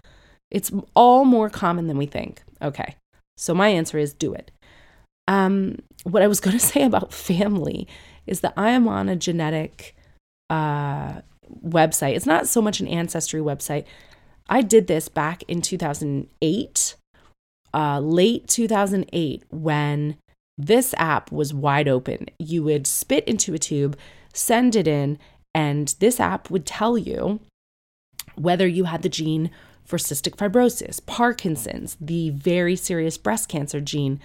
[0.49, 2.41] It's all more common than we think.
[2.62, 2.95] Okay.
[3.38, 4.52] So my answer is do it.
[5.28, 7.88] Um, what I was going to say about family
[8.25, 9.95] is that I am on a genetic
[10.49, 11.21] uh,
[11.63, 12.15] website.
[12.15, 13.85] It's not so much an ancestry website.
[14.47, 16.95] I did this back in 2008,
[17.73, 20.17] uh, late 2008, when
[20.57, 22.27] this app was wide open.
[22.39, 23.97] You would spit into a tube,
[24.33, 25.19] send it in,
[25.53, 27.39] and this app would tell you
[28.35, 29.51] whether you had the gene
[29.85, 34.19] for cystic fibrosis, Parkinson's, the very serious breast cancer gene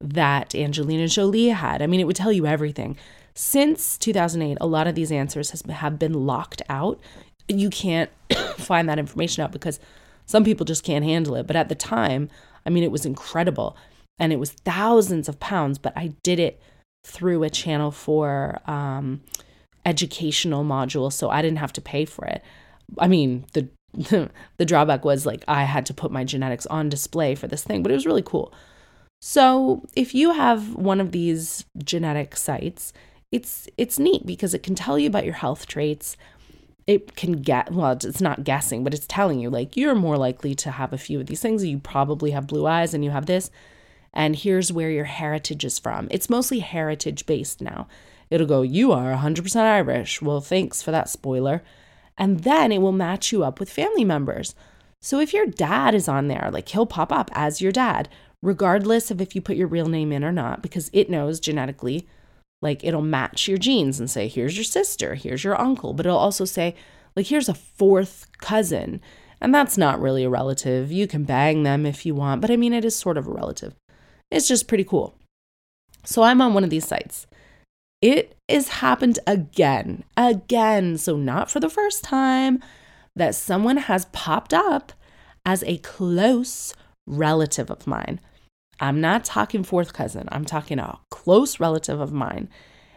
[0.00, 1.82] that Angelina Jolie had.
[1.82, 2.96] I mean, it would tell you everything.
[3.34, 7.00] Since 2008, a lot of these answers has, have been locked out.
[7.48, 8.10] You can't
[8.56, 9.80] find that information out because
[10.26, 11.46] some people just can't handle it.
[11.46, 12.28] But at the time,
[12.64, 13.76] I mean, it was incredible
[14.18, 16.60] and it was thousands of pounds, but I did it
[17.04, 19.22] through a channel for um,
[19.86, 22.42] educational module, so I didn't have to pay for it.
[22.98, 23.68] I mean, the
[24.56, 27.82] the drawback was like I had to put my genetics on display for this thing,
[27.82, 28.52] but it was really cool.
[29.22, 32.92] So, if you have one of these genetic sites,
[33.32, 36.16] it's it's neat because it can tell you about your health traits.
[36.86, 40.54] It can get well, it's not guessing, but it's telling you like you're more likely
[40.56, 41.64] to have a few of these things.
[41.64, 43.50] You probably have blue eyes and you have this.
[44.12, 46.08] And here's where your heritage is from.
[46.10, 47.86] It's mostly heritage based now.
[48.28, 50.20] It'll go, You are 100% Irish.
[50.20, 51.62] Well, thanks for that spoiler.
[52.18, 54.54] And then it will match you up with family members.
[55.00, 58.08] So if your dad is on there, like he'll pop up as your dad,
[58.42, 62.06] regardless of if you put your real name in or not, because it knows genetically
[62.62, 66.18] like it'll match your genes and say, here's your sister, here's your uncle, but it'll
[66.18, 66.74] also say,
[67.16, 69.00] like, here's a fourth cousin.
[69.40, 70.92] And that's not really a relative.
[70.92, 73.32] You can bang them if you want, but I mean, it is sort of a
[73.32, 73.74] relative.
[74.30, 75.14] It's just pretty cool.
[76.04, 77.26] So I'm on one of these sites.
[78.02, 80.96] It has happened again, again.
[80.96, 82.62] So, not for the first time,
[83.14, 84.92] that someone has popped up
[85.44, 86.74] as a close
[87.06, 88.20] relative of mine.
[88.80, 92.48] I'm not talking fourth cousin, I'm talking a close relative of mine.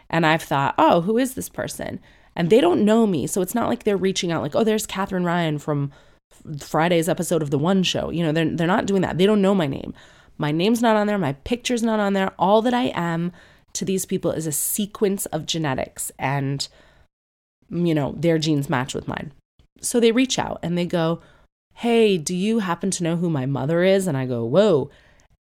[0.10, 2.00] And I've thought, oh, who is this person?
[2.36, 3.28] And they don't know me.
[3.28, 5.92] So it's not like they're reaching out, like, oh, there's Katherine Ryan from
[6.60, 8.10] Friday's episode of The One Show.
[8.12, 9.18] You know, they're, they're not doing that.
[9.18, 9.94] They don't know my name.
[10.38, 11.18] My name's not on there.
[11.18, 12.32] My picture's not on there.
[12.40, 13.32] All that I am
[13.74, 16.68] to these people is a sequence of genetics and,
[17.70, 19.32] you know, their genes match with mine.
[19.82, 21.22] So they reach out and they go,
[21.76, 24.08] Hey, do you happen to know who my mother is?
[24.08, 24.90] And I go, Whoa.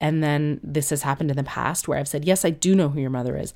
[0.02, 2.88] And then this has happened in the past where I've said, Yes, I do know
[2.88, 3.54] who your mother is.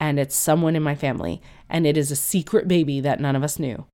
[0.00, 1.40] And it's someone in my family.
[1.70, 3.86] And it is a secret baby that none of us knew.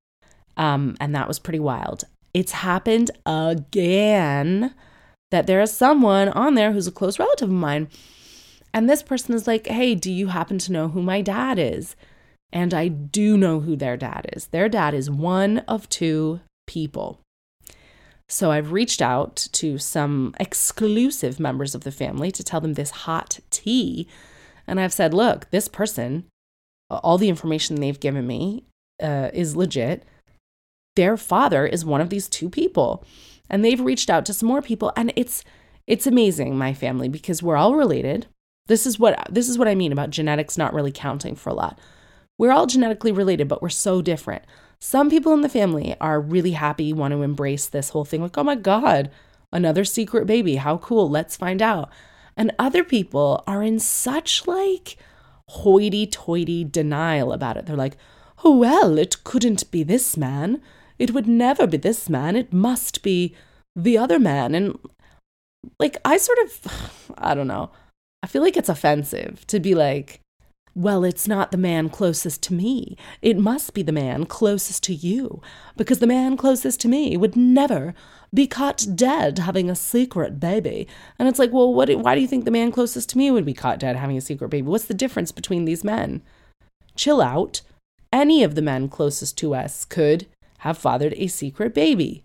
[0.56, 2.04] Um, and that was pretty wild.
[2.32, 4.74] It's happened again
[5.30, 7.88] that there is someone on there who's a close relative of mine.
[8.72, 11.96] And this person is like, Hey, do you happen to know who my dad is?
[12.50, 14.46] And I do know who their dad is.
[14.46, 17.19] Their dad is one of two people.
[18.30, 22.90] So I've reached out to some exclusive members of the family to tell them this
[22.90, 24.06] hot tea.
[24.68, 26.26] And I've said, look, this person,
[26.88, 28.62] all the information they've given me
[29.02, 30.04] uh, is legit.
[30.94, 33.04] Their father is one of these two people.
[33.48, 34.92] And they've reached out to some more people.
[34.96, 35.44] And it's
[35.88, 38.28] it's amazing, my family, because we're all related.
[38.66, 41.54] This is what this is what I mean about genetics not really counting for a
[41.54, 41.80] lot.
[42.38, 44.44] We're all genetically related, but we're so different.
[44.80, 48.38] Some people in the family are really happy, want to embrace this whole thing, like,
[48.38, 49.10] oh my God,
[49.52, 50.56] another secret baby.
[50.56, 51.08] How cool.
[51.08, 51.90] Let's find out.
[52.36, 54.96] And other people are in such like
[55.48, 57.66] hoity toity denial about it.
[57.66, 57.96] They're like,
[58.44, 60.62] oh, well, it couldn't be this man.
[60.98, 62.36] It would never be this man.
[62.36, 63.34] It must be
[63.76, 64.54] the other man.
[64.54, 64.78] And
[65.78, 67.70] like, I sort of, I don't know.
[68.22, 70.20] I feel like it's offensive to be like,
[70.74, 72.96] well, it's not the man closest to me.
[73.22, 75.42] It must be the man closest to you,
[75.76, 77.94] because the man closest to me would never
[78.32, 80.86] be caught dead having a secret baby.
[81.18, 83.44] And it's like, well, what, why do you think the man closest to me would
[83.44, 84.66] be caught dead having a secret baby?
[84.68, 86.22] What's the difference between these men?
[86.94, 87.62] Chill out.
[88.12, 90.26] Any of the men closest to us could
[90.58, 92.22] have fathered a secret baby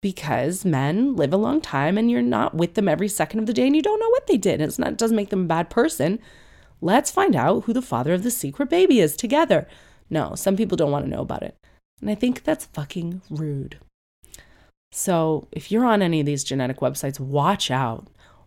[0.00, 3.52] because men live a long time and you're not with them every second of the
[3.52, 4.60] day and you don't know what they did.
[4.60, 6.18] It's not, it doesn't make them a bad person.
[6.80, 9.66] Let's find out who the father of the secret baby is together.
[10.10, 11.56] No, some people don't want to know about it.
[12.00, 13.78] And I think that's fucking rude.
[14.92, 18.06] So if you're on any of these genetic websites, watch out.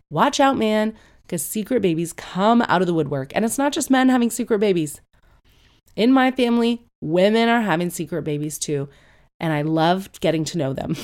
[0.09, 3.31] Watch out, man, because secret babies come out of the woodwork.
[3.35, 5.01] And it's not just men having secret babies.
[5.95, 8.89] In my family, women are having secret babies too.
[9.39, 10.95] And I love getting to know them.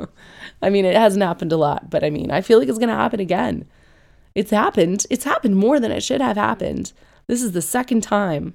[0.62, 2.88] I mean, it hasn't happened a lot, but I mean, I feel like it's going
[2.88, 3.66] to happen again.
[4.34, 5.06] It's happened.
[5.10, 6.92] It's happened more than it should have happened.
[7.26, 8.54] This is the second time.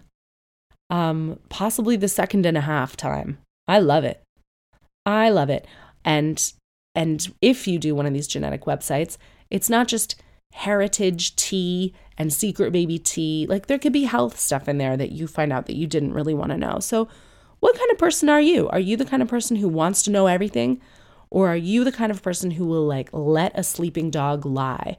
[0.90, 3.38] Um, possibly the second and a half time.
[3.68, 4.22] I love it.
[5.06, 5.68] I love it.
[6.06, 6.54] And
[6.96, 9.18] and if you do one of these genetic websites,
[9.52, 10.16] it's not just
[10.54, 13.46] heritage tea and secret baby tea.
[13.48, 16.14] Like there could be health stuff in there that you find out that you didn't
[16.14, 16.80] really want to know.
[16.80, 17.08] So,
[17.60, 18.68] what kind of person are you?
[18.70, 20.82] Are you the kind of person who wants to know everything?
[21.30, 24.98] Or are you the kind of person who will like let a sleeping dog lie?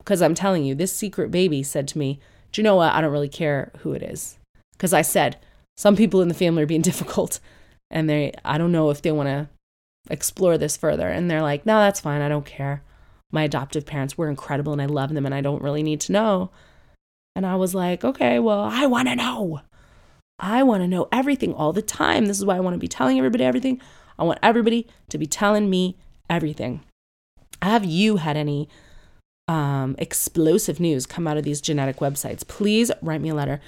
[0.00, 2.18] Because I'm telling you, this secret baby said to me,
[2.52, 2.92] Do you know what?
[2.92, 4.38] I don't really care who it is.
[4.72, 5.36] Because I said,
[5.76, 7.38] Some people in the family are being difficult.
[7.90, 9.48] And they, I don't know if they want to
[10.10, 11.08] explore this further.
[11.08, 12.22] And they're like, No, that's fine.
[12.22, 12.82] I don't care.
[13.30, 16.12] My adoptive parents were incredible and I love them and I don't really need to
[16.12, 16.50] know.
[17.36, 19.60] And I was like, Okay, well, I want to know.
[20.38, 22.26] I want to know everything all the time.
[22.26, 23.80] This is why I want to be telling everybody everything.
[24.18, 25.96] I want everybody to be telling me
[26.30, 26.82] everything.
[27.62, 28.68] Have you had any
[29.50, 33.60] um, explosive news come out of these genetic websites, please write me a letter.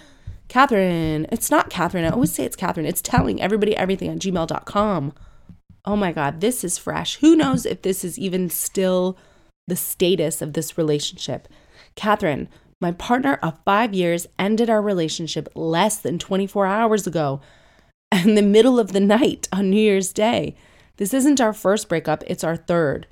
[0.47, 2.05] Katherine, it's not Katherine.
[2.05, 2.87] I always say it's Katherine.
[2.87, 5.13] It's telling everybody everything at gmail.com.
[5.85, 7.17] Oh my God, this is fresh.
[7.17, 9.19] Who knows if this is even still
[9.67, 11.49] the status of this relationship?
[11.97, 12.49] Katherine,
[12.81, 17.41] my partner of five years ended our relationship less than 24 hours ago
[18.13, 20.55] in the middle of the night on New Year's Day.
[20.99, 23.09] This isn't our first breakup, it's our third.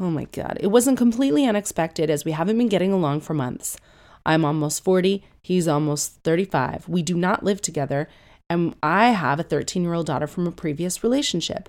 [0.00, 0.56] Oh my God.
[0.60, 3.76] It wasn't completely unexpected as we haven't been getting along for months.
[4.24, 6.88] I'm almost 40, he's almost 35.
[6.88, 8.08] We do not live together,
[8.48, 11.68] and I have a 13 year old daughter from a previous relationship.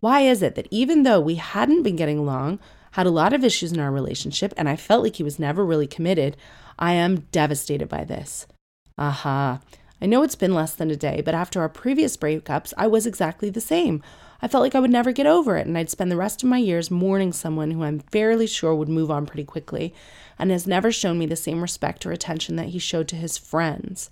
[0.00, 2.60] Why is it that even though we hadn't been getting along,
[2.92, 5.64] had a lot of issues in our relationship, and I felt like he was never
[5.64, 6.36] really committed,
[6.78, 8.46] I am devastated by this?
[8.98, 9.60] Aha.
[10.00, 13.06] I know it's been less than a day, but after our previous breakups, I was
[13.06, 14.02] exactly the same.
[14.42, 16.48] I felt like I would never get over it, and I'd spend the rest of
[16.48, 19.94] my years mourning someone who I'm fairly sure would move on pretty quickly
[20.36, 23.38] and has never shown me the same respect or attention that he showed to his
[23.38, 24.10] friends.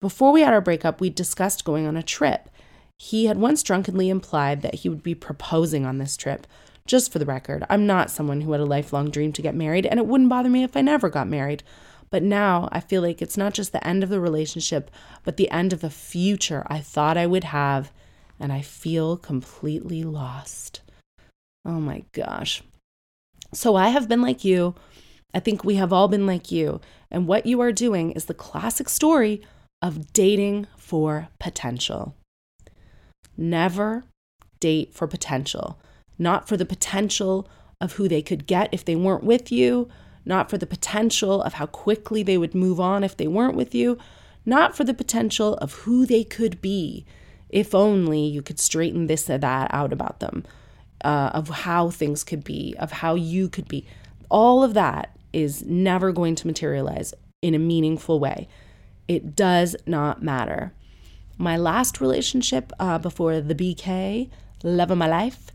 [0.00, 2.50] Before we had our breakup, we discussed going on a trip.
[2.98, 6.46] He had once drunkenly implied that he would be proposing on this trip.
[6.84, 9.86] Just for the record, I'm not someone who had a lifelong dream to get married,
[9.86, 11.62] and it wouldn't bother me if I never got married.
[12.10, 14.90] But now I feel like it's not just the end of the relationship,
[15.24, 17.92] but the end of the future I thought I would have,
[18.38, 20.80] and I feel completely lost.
[21.64, 22.62] Oh my gosh.
[23.52, 24.74] So I have been like you.
[25.34, 26.80] I think we have all been like you.
[27.10, 29.42] And what you are doing is the classic story
[29.82, 32.14] of dating for potential.
[33.36, 34.04] Never
[34.60, 35.78] date for potential,
[36.18, 37.48] not for the potential
[37.80, 39.88] of who they could get if they weren't with you,
[40.24, 43.74] not for the potential of how quickly they would move on if they weren't with
[43.74, 43.98] you,
[44.44, 47.04] not for the potential of who they could be
[47.48, 50.44] if only you could straighten this or that out about them,
[51.04, 53.86] uh, of how things could be, of how you could be.
[54.28, 58.48] All of that is never going to materialize in a meaningful way.
[59.06, 60.72] It does not matter.
[61.38, 64.30] My last relationship uh, before the BK,
[64.62, 65.52] love of my life,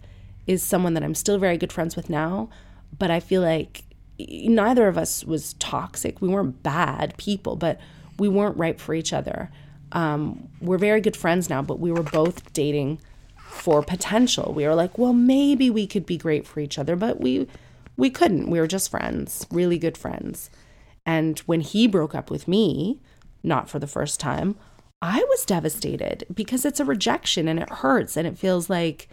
[0.47, 2.49] is someone that I'm still very good friends with now,
[2.97, 3.83] but I feel like
[4.19, 6.21] neither of us was toxic.
[6.21, 7.79] We weren't bad people, but
[8.19, 9.49] we weren't right for each other.
[9.91, 12.99] Um, we're very good friends now, but we were both dating
[13.35, 14.53] for potential.
[14.53, 17.47] We were like, well, maybe we could be great for each other, but we
[17.97, 18.49] we couldn't.
[18.49, 20.49] We were just friends, really good friends.
[21.05, 23.01] And when he broke up with me,
[23.43, 24.55] not for the first time,
[25.01, 29.09] I was devastated because it's a rejection and it hurts and it feels like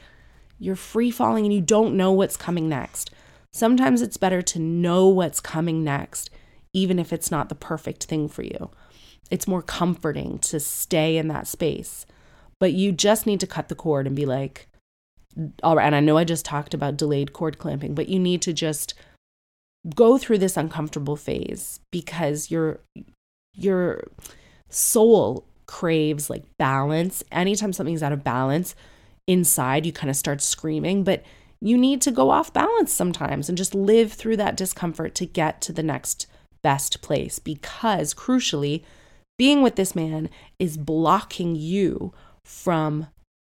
[0.59, 3.11] you're free falling and you don't know what's coming next.
[3.53, 6.31] Sometimes it's better to know what's coming next,
[6.73, 8.71] even if it's not the perfect thing for you.
[9.31, 12.07] It's more comforting to stay in that space.
[12.61, 14.69] But you just need to cut the cord and be like,
[15.63, 15.87] all right.
[15.87, 18.95] And I know I just talked about delayed cord clamping, but you need to just
[19.95, 22.81] go through this uncomfortable phase because your
[23.55, 24.05] your
[24.69, 27.23] soul craves like balance.
[27.31, 28.75] Anytime something's out of balance
[29.27, 31.23] inside, you kind of start screaming, but
[31.61, 35.61] you need to go off balance sometimes and just live through that discomfort to get
[35.61, 36.27] to the next
[36.63, 38.83] best place because crucially,
[39.39, 40.29] being with this man
[40.59, 42.13] is blocking you
[42.45, 43.07] from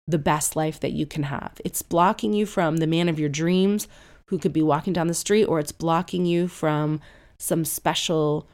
[0.06, 1.60] the best life that you can have.
[1.64, 3.88] It's blocking you from the man of your dreams
[4.26, 7.00] who could be walking down the street, or it's blocking you from
[7.38, 8.48] some special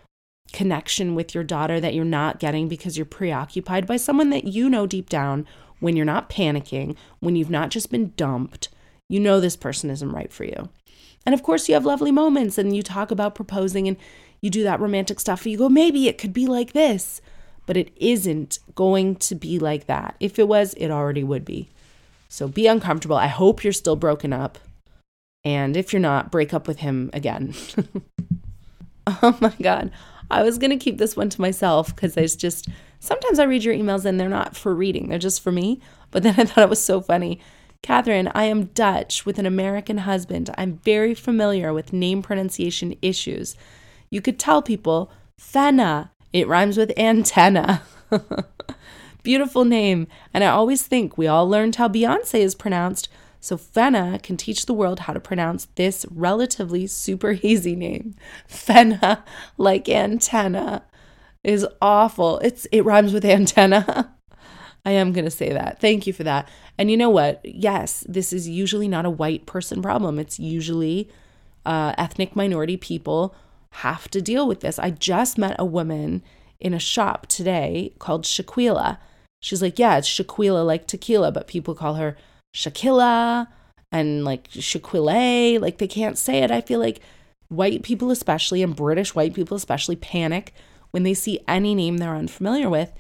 [0.53, 4.69] connection with your daughter that you're not getting because you're preoccupied by someone that you
[4.69, 5.47] know deep down
[5.79, 8.69] when you're not panicking, when you've not just been dumped,
[9.09, 10.69] you know this person isn't right for you.
[11.25, 13.97] And of course, you have lovely moments and you talk about proposing and
[14.41, 15.45] you do that romantic stuff.
[15.45, 17.21] And you go, maybe it could be like this
[17.71, 20.17] but it isn't going to be like that.
[20.19, 21.69] If it was, it already would be.
[22.29, 23.15] So be uncomfortable.
[23.15, 24.59] I hope you're still broken up.
[25.45, 27.55] And if you're not, break up with him again.
[29.07, 29.93] oh my God.
[30.33, 32.69] I was going to keep this one to myself because it's just
[32.99, 35.81] sometimes I read your emails and they're not for reading, they're just for me.
[36.11, 37.39] But then I thought it was so funny.
[37.83, 40.51] Katherine, I am Dutch with an American husband.
[40.59, 43.57] I'm very familiar with name pronunciation issues.
[44.11, 47.83] You could tell people Fenna it rhymes with antenna.
[49.23, 50.07] Beautiful name.
[50.33, 53.09] And I always think we all learned how Beyonce is pronounced,
[53.41, 58.15] so Fenna can teach the world how to pronounce this relatively super easy name.
[58.47, 59.25] Fenna,
[59.57, 60.85] like antenna,
[61.43, 62.39] is awful.
[62.41, 64.15] It's it rhymes with antenna.
[64.85, 65.79] I am going to say that.
[65.79, 66.49] Thank you for that.
[66.79, 67.41] And you know what?
[67.45, 70.19] Yes, this is usually not a white person problem.
[70.19, 71.11] It's usually
[71.67, 73.35] uh, ethnic minority people
[73.73, 74.79] have to deal with this.
[74.79, 76.23] I just met a woman
[76.59, 78.99] in a shop today called Shaquila.
[79.41, 82.17] She's like, yeah, it's Shaquila like tequila, but people call her
[82.55, 83.49] Shakila
[83.91, 85.61] and like Shaquille.
[85.61, 86.51] Like they can't say it.
[86.51, 87.01] I feel like
[87.49, 90.53] white people, especially, and British white people, especially, panic
[90.91, 92.93] when they see any name they're unfamiliar with.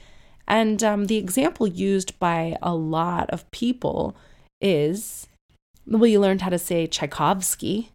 [0.47, 4.17] And um, the example used by a lot of people
[4.61, 5.29] is
[5.87, 7.91] well, you learned how to say Tchaikovsky,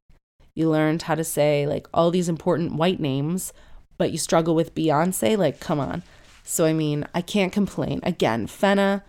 [0.55, 3.53] you learned how to say like all these important white names,
[3.97, 5.37] but you struggle with Beyonce.
[5.37, 6.03] Like, come on.
[6.43, 7.99] So, I mean, I can't complain.
[8.03, 9.03] Again, Fenna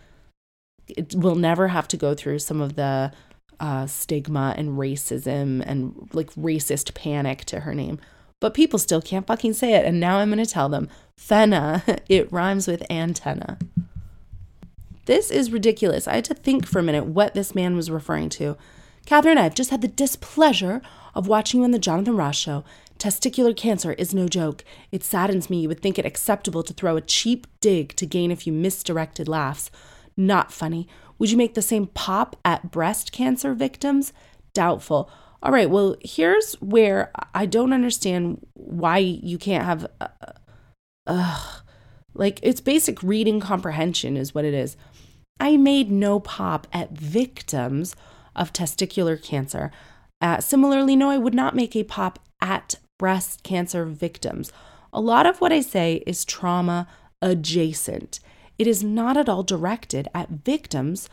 [0.88, 3.12] it will never have to go through some of the
[3.58, 7.98] uh, stigma and racism and like racist panic to her name.
[8.40, 9.86] But people still can't fucking say it.
[9.86, 13.58] And now I'm going to tell them Fenna, it rhymes with antenna.
[15.06, 16.06] This is ridiculous.
[16.06, 18.56] I had to think for a minute what this man was referring to.
[19.06, 20.82] Katherine, I've just had the displeasure
[21.16, 22.62] of watching you on the Jonathan Ross show.
[22.98, 24.62] Testicular cancer is no joke.
[24.92, 28.30] It saddens me you would think it acceptable to throw a cheap dig to gain
[28.30, 29.70] a few misdirected laughs.
[30.16, 30.86] Not funny.
[31.18, 34.12] Would you make the same pop at breast cancer victims?
[34.52, 35.10] Doubtful.
[35.42, 39.86] All right, well, here's where I don't understand why you can't have.
[41.06, 41.60] Uh,
[42.14, 44.76] like, it's basic reading comprehension, is what it is.
[45.38, 47.94] I made no pop at victims
[48.34, 49.70] of testicular cancer.
[50.20, 54.52] Uh, similarly, no, I would not make a pop at breast cancer victims.
[54.92, 56.88] A lot of what I say is trauma
[57.20, 58.20] adjacent.
[58.58, 61.08] It is not at all directed at victims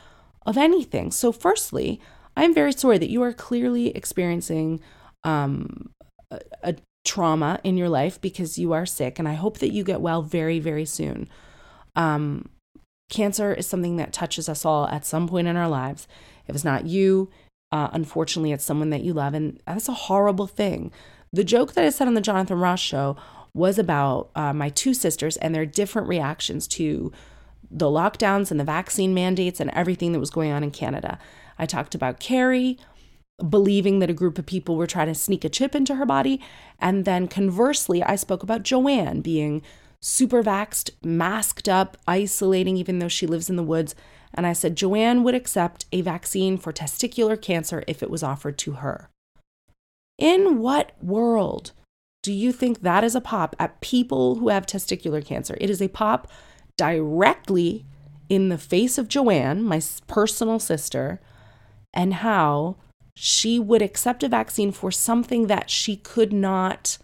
[0.46, 1.12] of anything.
[1.12, 2.00] So, firstly,
[2.36, 4.80] I'm very sorry that you are clearly experiencing
[5.24, 5.90] um,
[6.32, 6.76] a, a
[7.06, 10.22] trauma in your life because you are sick, and I hope that you get well
[10.22, 11.28] very, very soon.
[11.96, 12.50] Um,
[13.10, 16.08] cancer is something that touches us all at some point in our lives.
[16.48, 17.30] If it's not you,
[17.74, 20.92] uh, unfortunately, it's someone that you love, and that's a horrible thing.
[21.34, 23.18] The joke that I said on the Jonathan Ross show
[23.56, 27.12] was about uh, my two sisters and their different reactions to
[27.72, 31.18] the lockdowns and the vaccine mandates and everything that was going on in Canada.
[31.58, 32.78] I talked about Carrie
[33.50, 36.40] believing that a group of people were trying to sneak a chip into her body.
[36.80, 39.64] And then conversely, I spoke about Joanne being
[40.00, 43.96] super vaxxed, masked up, isolating, even though she lives in the woods.
[44.34, 48.58] And I said Joanne would accept a vaccine for testicular cancer if it was offered
[48.60, 49.10] to her.
[50.18, 51.72] In what world
[52.22, 55.58] do you think that is a pop at people who have testicular cancer?
[55.60, 56.32] It is a pop
[56.78, 57.86] directly
[58.30, 61.20] in the face of Joanne, my personal sister,
[61.94, 62.78] and how
[63.16, 66.98] she would accept a vaccine for something that she could not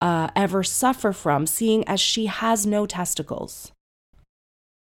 [0.00, 3.72] uh, ever suffer from, seeing as she has no testicles.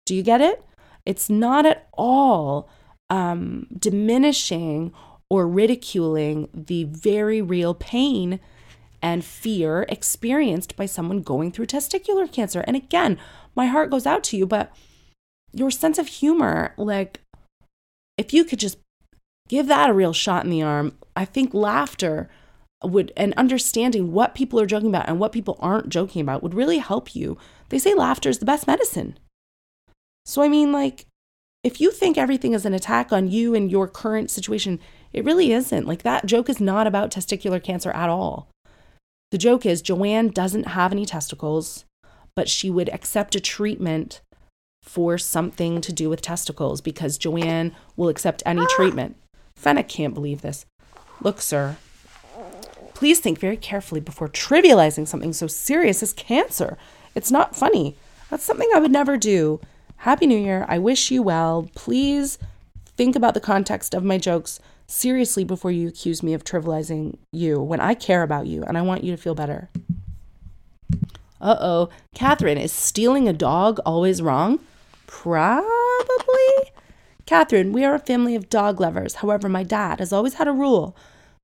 [0.05, 0.63] Do you get it?
[1.05, 2.69] It's not at all
[3.09, 4.91] um, diminishing
[5.29, 8.39] or ridiculing the very real pain
[9.01, 12.61] and fear experienced by someone going through testicular cancer.
[12.61, 13.19] And again,
[13.55, 14.75] my heart goes out to you, but
[15.53, 17.21] your sense of humor, like,
[18.17, 18.77] if you could just
[19.47, 22.29] give that a real shot in the arm, I think laughter
[22.83, 26.53] would and understanding what people are joking about and what people aren't joking about would
[26.53, 27.37] really help you.
[27.69, 29.17] They say laughter is the best medicine.
[30.25, 31.05] So, I mean, like,
[31.63, 34.79] if you think everything is an attack on you and your current situation,
[35.13, 35.87] it really isn't.
[35.87, 38.49] Like, that joke is not about testicular cancer at all.
[39.31, 41.85] The joke is Joanne doesn't have any testicles
[42.35, 44.21] but she would accept a treatment
[44.83, 48.67] for something to do with testicles because Joanne will accept any ah.
[48.69, 49.15] treatment.
[49.55, 50.65] Fennec can't believe this.
[51.21, 51.77] Look, sir,
[52.93, 56.77] please think very carefully before trivializing something so serious as cancer.
[57.15, 57.95] It's not funny.
[58.29, 59.61] That's something I would never do.
[59.97, 60.65] Happy New Year.
[60.67, 61.69] I wish you well.
[61.75, 62.37] Please
[62.95, 67.59] think about the context of my jokes seriously before you accuse me of trivializing you
[67.61, 69.69] when I care about you and I want you to feel better.
[71.41, 74.59] Uh oh, Katherine, is stealing a dog always wrong?
[75.07, 75.65] Probably.
[77.25, 79.15] Katherine, we are a family of dog lovers.
[79.15, 80.95] However, my dad has always had a rule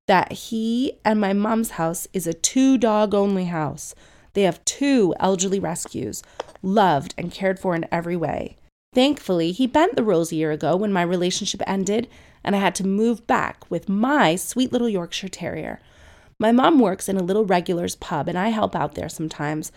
[0.08, 3.96] that he and my mom's house is a two dog only house.
[4.34, 6.24] They have two elderly rescues,
[6.62, 8.58] loved and cared for in every way.
[8.94, 12.10] Thankfully, he bent the rules a year ago when my relationship ended
[12.44, 15.80] and I had to move back with my sweet little Yorkshire Terrier.
[16.40, 19.72] My mom works in a little regulars pub and I help out there sometimes.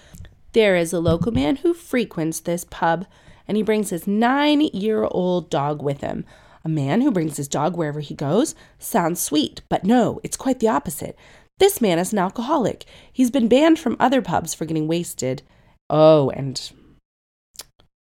[0.53, 3.07] There is a local man who frequents this pub
[3.47, 6.25] and he brings his nine year old dog with him.
[6.65, 10.61] A man who brings his dog wherever he goes sounds sweet, but no, it's quite
[10.61, 11.17] the opposite.
[11.59, 12.85] This man is an alcoholic.
[13.13, 15.43] He's been banned from other pubs for getting wasted.
[15.89, 16.71] Oh, and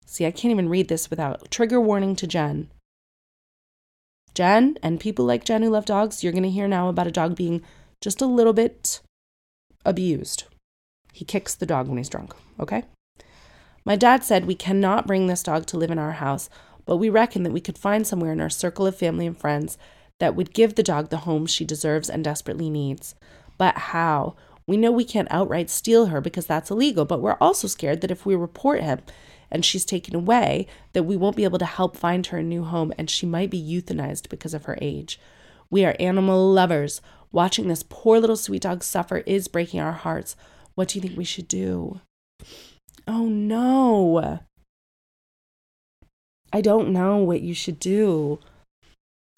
[0.06, 2.70] see, I can't even read this without trigger warning to Jen.
[4.34, 7.12] Jen and people like Jen who love dogs, you're going to hear now about a
[7.12, 7.62] dog being
[8.02, 9.02] just a little bit
[9.86, 10.44] abused.
[11.14, 12.84] He kicks the dog when he's drunk, okay?
[13.86, 16.50] My dad said we cannot bring this dog to live in our house,
[16.86, 19.78] but we reckon that we could find somewhere in our circle of family and friends
[20.20, 23.16] that would give the dog the home she deserves and desperately needs.
[23.58, 24.36] But how?
[24.68, 28.12] We know we can't outright steal her because that's illegal, but we're also scared that
[28.12, 29.00] if we report him
[29.50, 32.64] and she's taken away, that we won't be able to help find her a new
[32.64, 35.20] home and she might be euthanized because of her age.
[35.72, 37.02] We are animal lovers.
[37.32, 40.36] Watching this poor little sweet dog suffer is breaking our hearts.
[40.76, 42.02] What do you think we should do?
[43.08, 44.40] Oh no.
[46.52, 48.40] I don't know what you should do.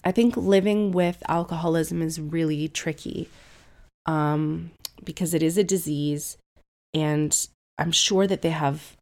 [0.04, 3.28] I think living with alcoholism is really tricky
[4.06, 4.72] um,
[5.04, 6.36] because it is a disease.
[6.92, 7.46] And
[7.78, 8.96] I'm sure that they have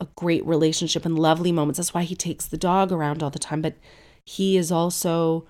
[0.00, 1.78] a great relationship and lovely moments.
[1.78, 3.62] That's why he takes the dog around all the time.
[3.62, 3.76] But
[4.26, 5.46] he is also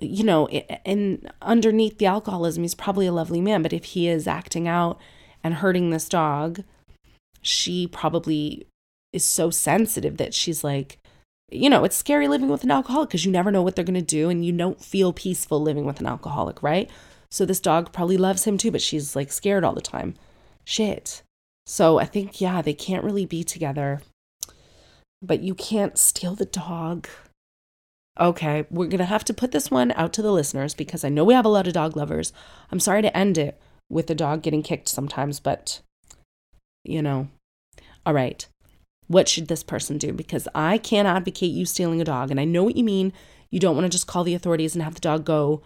[0.00, 3.62] you know, and underneath the alcoholism, he's probably a lovely man.
[3.62, 5.00] But if he is acting out
[5.42, 6.64] and hurting this dog,
[7.42, 8.66] she probably
[9.12, 10.98] is so sensitive that she's like
[11.54, 13.94] you know, it's scary living with an alcoholic because you never know what they're going
[13.94, 16.90] to do and you don't feel peaceful living with an alcoholic, right?
[17.30, 20.14] So this dog probably loves him too, but she's like scared all the time.
[20.64, 21.22] Shit.
[21.66, 24.02] So I think, yeah, they can't really be together.
[25.22, 27.08] But you can't steal the dog.
[28.20, 31.08] Okay, we're going to have to put this one out to the listeners because I
[31.08, 32.32] know we have a lot of dog lovers.
[32.70, 35.80] I'm sorry to end it with the dog getting kicked sometimes, but
[36.84, 37.28] you know.
[38.06, 38.46] All right.
[39.06, 40.12] What should this person do?
[40.12, 42.30] Because I can't advocate you stealing a dog.
[42.30, 43.12] And I know what you mean.
[43.50, 45.62] You don't want to just call the authorities and have the dog go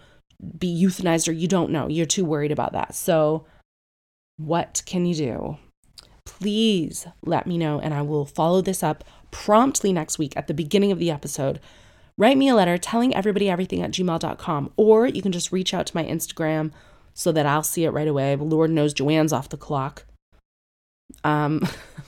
[0.59, 1.89] be euthanized, or you don't know.
[1.89, 2.95] You're too worried about that.
[2.95, 3.45] So,
[4.37, 5.57] what can you do?
[6.25, 10.55] Please let me know, and I will follow this up promptly next week at the
[10.55, 11.59] beginning of the episode
[12.19, 15.87] write me a letter telling everybody everything at gmail.com, or you can just reach out
[15.87, 16.73] to my Instagram
[17.15, 18.37] so that I'll see it right away.
[18.37, 20.05] Lord knows Joanne's off the clock.
[21.25, 21.67] Um,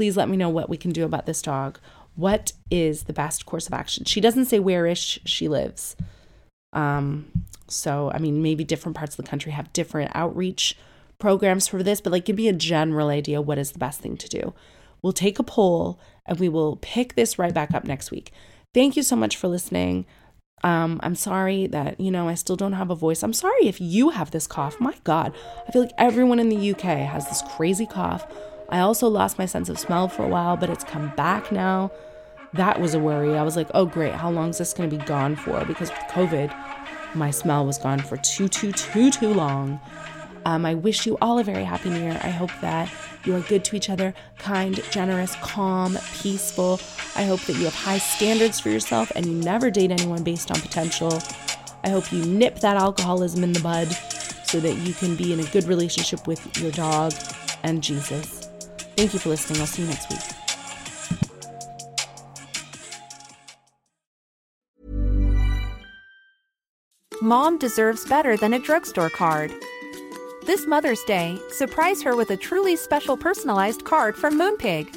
[0.00, 1.78] please let me know what we can do about this dog.
[2.14, 4.06] What is the best course of action?
[4.06, 5.94] She doesn't say where ish she lives.
[6.72, 7.30] Um,
[7.68, 10.74] so I mean, maybe different parts of the country have different outreach
[11.18, 14.16] programs for this, but like give me a general idea what is the best thing
[14.16, 14.54] to do.
[15.02, 18.32] We'll take a poll and we will pick this right back up next week.
[18.72, 20.06] Thank you so much for listening.
[20.64, 23.22] Um, I'm sorry that, you know, I still don't have a voice.
[23.22, 24.80] I'm sorry if you have this cough.
[24.80, 25.34] My God,
[25.68, 28.26] I feel like everyone in the UK has this crazy cough.
[28.70, 31.90] I also lost my sense of smell for a while, but it's come back now.
[32.54, 33.36] That was a worry.
[33.36, 34.14] I was like, oh, great.
[34.14, 35.64] How long is this going to be gone for?
[35.64, 36.54] Because with COVID,
[37.14, 39.80] my smell was gone for too, too, too, too long.
[40.44, 42.18] Um, I wish you all a very happy new year.
[42.22, 42.90] I hope that
[43.24, 46.80] you are good to each other, kind, generous, calm, peaceful.
[47.14, 50.50] I hope that you have high standards for yourself and you never date anyone based
[50.50, 51.20] on potential.
[51.84, 53.88] I hope you nip that alcoholism in the bud
[54.44, 57.12] so that you can be in a good relationship with your dog
[57.62, 58.39] and Jesus.
[59.00, 59.62] Thank you for listening.
[59.62, 60.20] I'll see you next week.
[67.22, 69.54] Mom deserves better than a drugstore card.
[70.44, 74.94] This Mother's Day, surprise her with a truly special personalized card from Moonpig.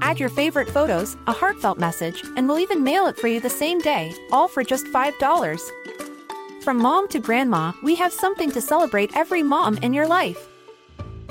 [0.00, 3.50] Add your favorite photos, a heartfelt message, and we'll even mail it for you the
[3.50, 6.62] same day, all for just $5.
[6.62, 10.38] From mom to grandma, we have something to celebrate every mom in your life.